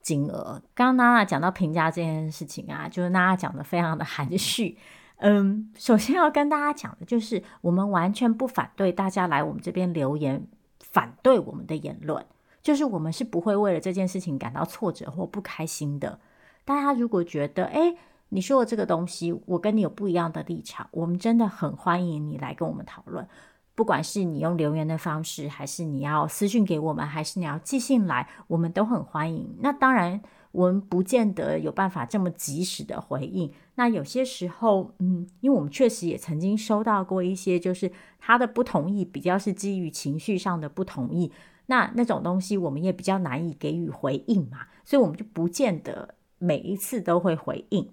[0.00, 0.62] 金额。
[0.74, 4.78] 刚刚娜娜讲到评价这件事情啊，就是娜娜讲的非常的含蓄。
[5.26, 10.46] 嗯，首先要跟大家讲的就是，我们完全不反对大家来我们这边留言
[10.80, 12.22] 反对我们的言论，
[12.62, 16.20] 就是我们是不会为了这件事情感到挫折或不开心的。
[16.66, 17.96] 大家如果觉得，诶，
[18.28, 23.26] 你说的这个东西，我跟你有不一样的立场，我们真的很欢迎你来跟我们讨论。
[23.74, 29.56] 不管是你用留言的方式，还是你要私讯给我们，还是你要寄信来，我们都很欢迎。
[29.60, 30.20] 那当然。
[30.54, 33.52] 我们不见得有办法这么及时的回应。
[33.74, 37.90] 那有些时候，嗯，因为我们确实也曾经收到过一些，就是
[38.20, 41.32] 他的不同意比较是基于情绪上的不同意。
[41.66, 47.90] 那那种东西，我们也比较难以给予回应嘛，所以我们就不见得每一次都会回应。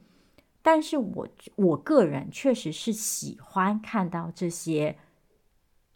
[0.62, 4.95] 但是我我个人确实是喜欢看到这些，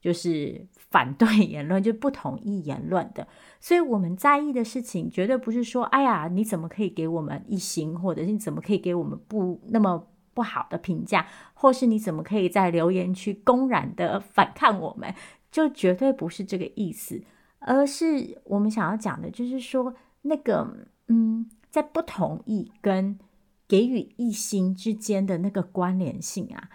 [0.02, 0.66] 就是。
[0.96, 3.28] 反对 言论就不同意言论的，
[3.60, 15.14] 所以我们在意的事情绝对不是说，哎呀，你怎么可以给我们一星，或者是你怎么可以给我们不那么不好的评价，或是你怎么可以在留言区公然的 反抗我们，
[15.52, 17.22] 就绝对不是这个意思，
[17.60, 23.20] 而是我们想要讲的，就是说那个，嗯，在不同意跟
[23.68, 26.70] 给予一星之间的那个关联性啊。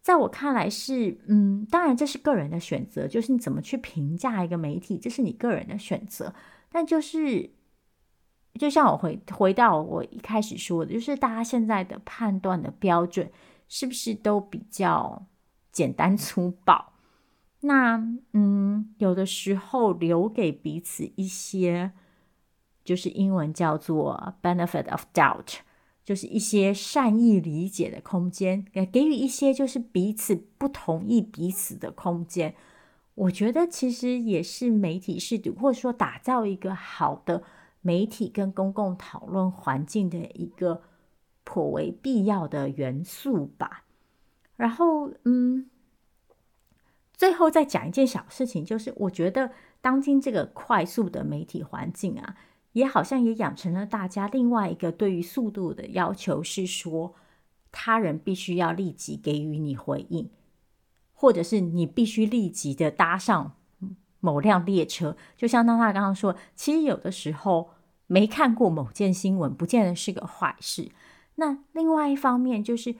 [0.00, 6.34] 在我看来是，嗯，当然这是个人的选择，就是你怎么去评价一个媒体，这是你个人的选择。
[6.70, 7.50] 但就是，
[8.54, 13.30] 就像我回回到我一开始说的，就是大家现在的判断的标准
[13.68, 15.26] 是不是都比较
[15.70, 16.94] 简单粗暴？
[17.60, 21.92] 那，嗯，有的时候留给彼此一些，
[22.82, 25.58] 就是英文叫做 benefit of doubt。
[26.10, 32.52] 就是一些善意理解的空间，给给予一些就是彼此不同意彼此的空间。
[33.14, 37.44] 我觉得其实也是媒体识读，或者说打造一个好的
[37.80, 40.82] 媒体跟公共讨论环境的一个
[41.44, 43.84] 颇为必要的元素吧。
[44.56, 45.70] 然后，嗯，
[47.12, 52.34] 最后再讲一件小事情，就是我觉得当今这个快速的媒体环境啊。
[52.72, 57.14] 也好像也养成了大家另外一个对于速度的要求，是说
[57.72, 60.30] 他人必须要立即给予你回应，
[61.12, 63.56] 或者是你必须立即的搭上
[64.20, 65.16] 某辆列车。
[65.36, 67.70] 就像娜娜刚刚说，其实有的时候
[68.06, 70.92] 没看过某件新闻，不见得是个坏事。
[71.34, 72.94] 那另外一方面，就是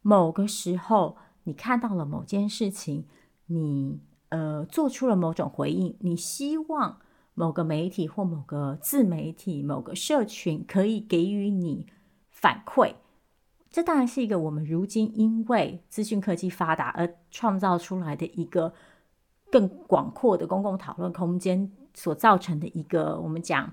[0.00, 3.06] 某个时候你看到了某件事情，
[3.46, 4.00] 你
[4.30, 7.00] 呃做出了某种回应，你希望。
[7.34, 11.86] 某个媒体或某个自媒体、某个社群可以给予你
[12.30, 12.94] 反馈，
[13.70, 18.74] 这当然是一个我们如今因为资讯科技发达而创造出来的一个
[19.50, 23.72] 更广阔的公共讨论空间所造成的一个我们讲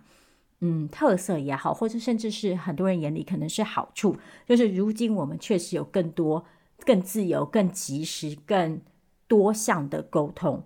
[0.60, 6.46] 嗯特色也好，或者甚至是很多人眼里可能是好处，就是如今我们确实有更多、
[6.86, 8.82] 更自由、更及时、更
[9.28, 10.64] 多项的沟通。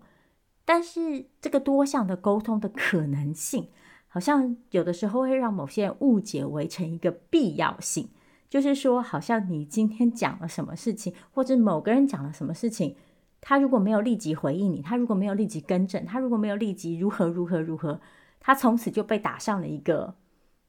[0.66, 3.70] 但是这个多项的沟通的可能性，
[4.08, 8.10] 好像有的时候会让某些人误解为成一个必要性，
[8.50, 12.96] 就是说，好像你今天讲了什么事情，或者某个人讲了什么事情，
[13.40, 18.00] 他如果没有立即回应你，他如果没有立即更正，他如果没有立即如何如何如何，
[18.40, 20.16] 他从此就被打上了一个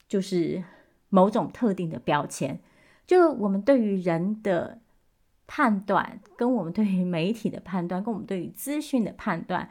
[0.09, 0.63] 就是
[1.09, 2.61] 某种特定的标签。
[3.07, 4.79] 就我们对于人的
[5.55, 9.69] 判断，跟我们对于媒体的判断，跟我们对于资讯的判断，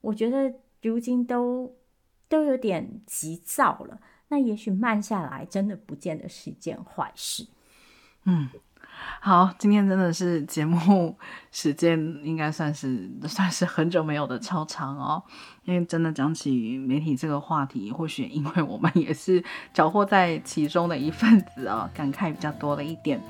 [0.00, 1.74] 我觉得如今都
[2.28, 4.00] 都有点急躁了。
[4.28, 7.48] 那也许慢下来，真的不见得是一件坏事。
[8.26, 8.48] 嗯。
[9.20, 11.16] 好，今天真的是节目
[11.50, 15.22] 时间应该算是 算是很久没有的超长哦，
[15.64, 19.42] 因为真的讲起媒体这个话题，或许因为我们也是
[19.72, 23.20] 搅和在其中的一份子啊、哦， 感慨比较多了一点。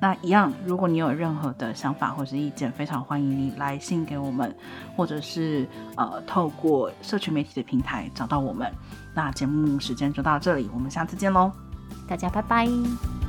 [0.00, 4.54] 那一样，如果你有任何的想法或是意见，非常欢迎你来信给我们，
[4.96, 8.70] 或者是呃透过社群媒体的平台找到我们。
[9.14, 11.52] 那节目时间就到这里，我们下次见喽，
[12.08, 13.23] 大家拜拜。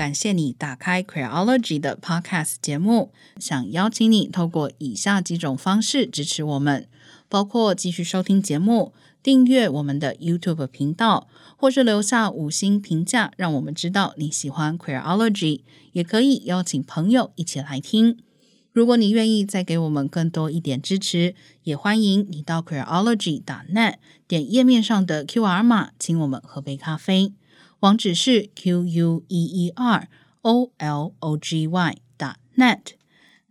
[0.00, 6.88] 感谢你打开 Creology 的 Podcast 节目，想邀请你透过以下几种方式支持我们，
[7.28, 11.28] 包括继续收听节目、订阅我们的 YouTube 频道，
[11.58, 15.60] 或是留下五星评价，让我们知道你喜欢 Creology，
[15.92, 18.16] 也可以邀请朋友一起来听。
[18.72, 21.34] 如果你愿意再给我们更多一点支持，
[21.64, 23.96] 也欢迎你到 creology 打 net
[24.26, 27.34] 点页面上的 QR 码，请我们喝杯咖啡。
[27.80, 30.06] 网址是 Q U E E R
[30.42, 32.99] O L O G Y dot net。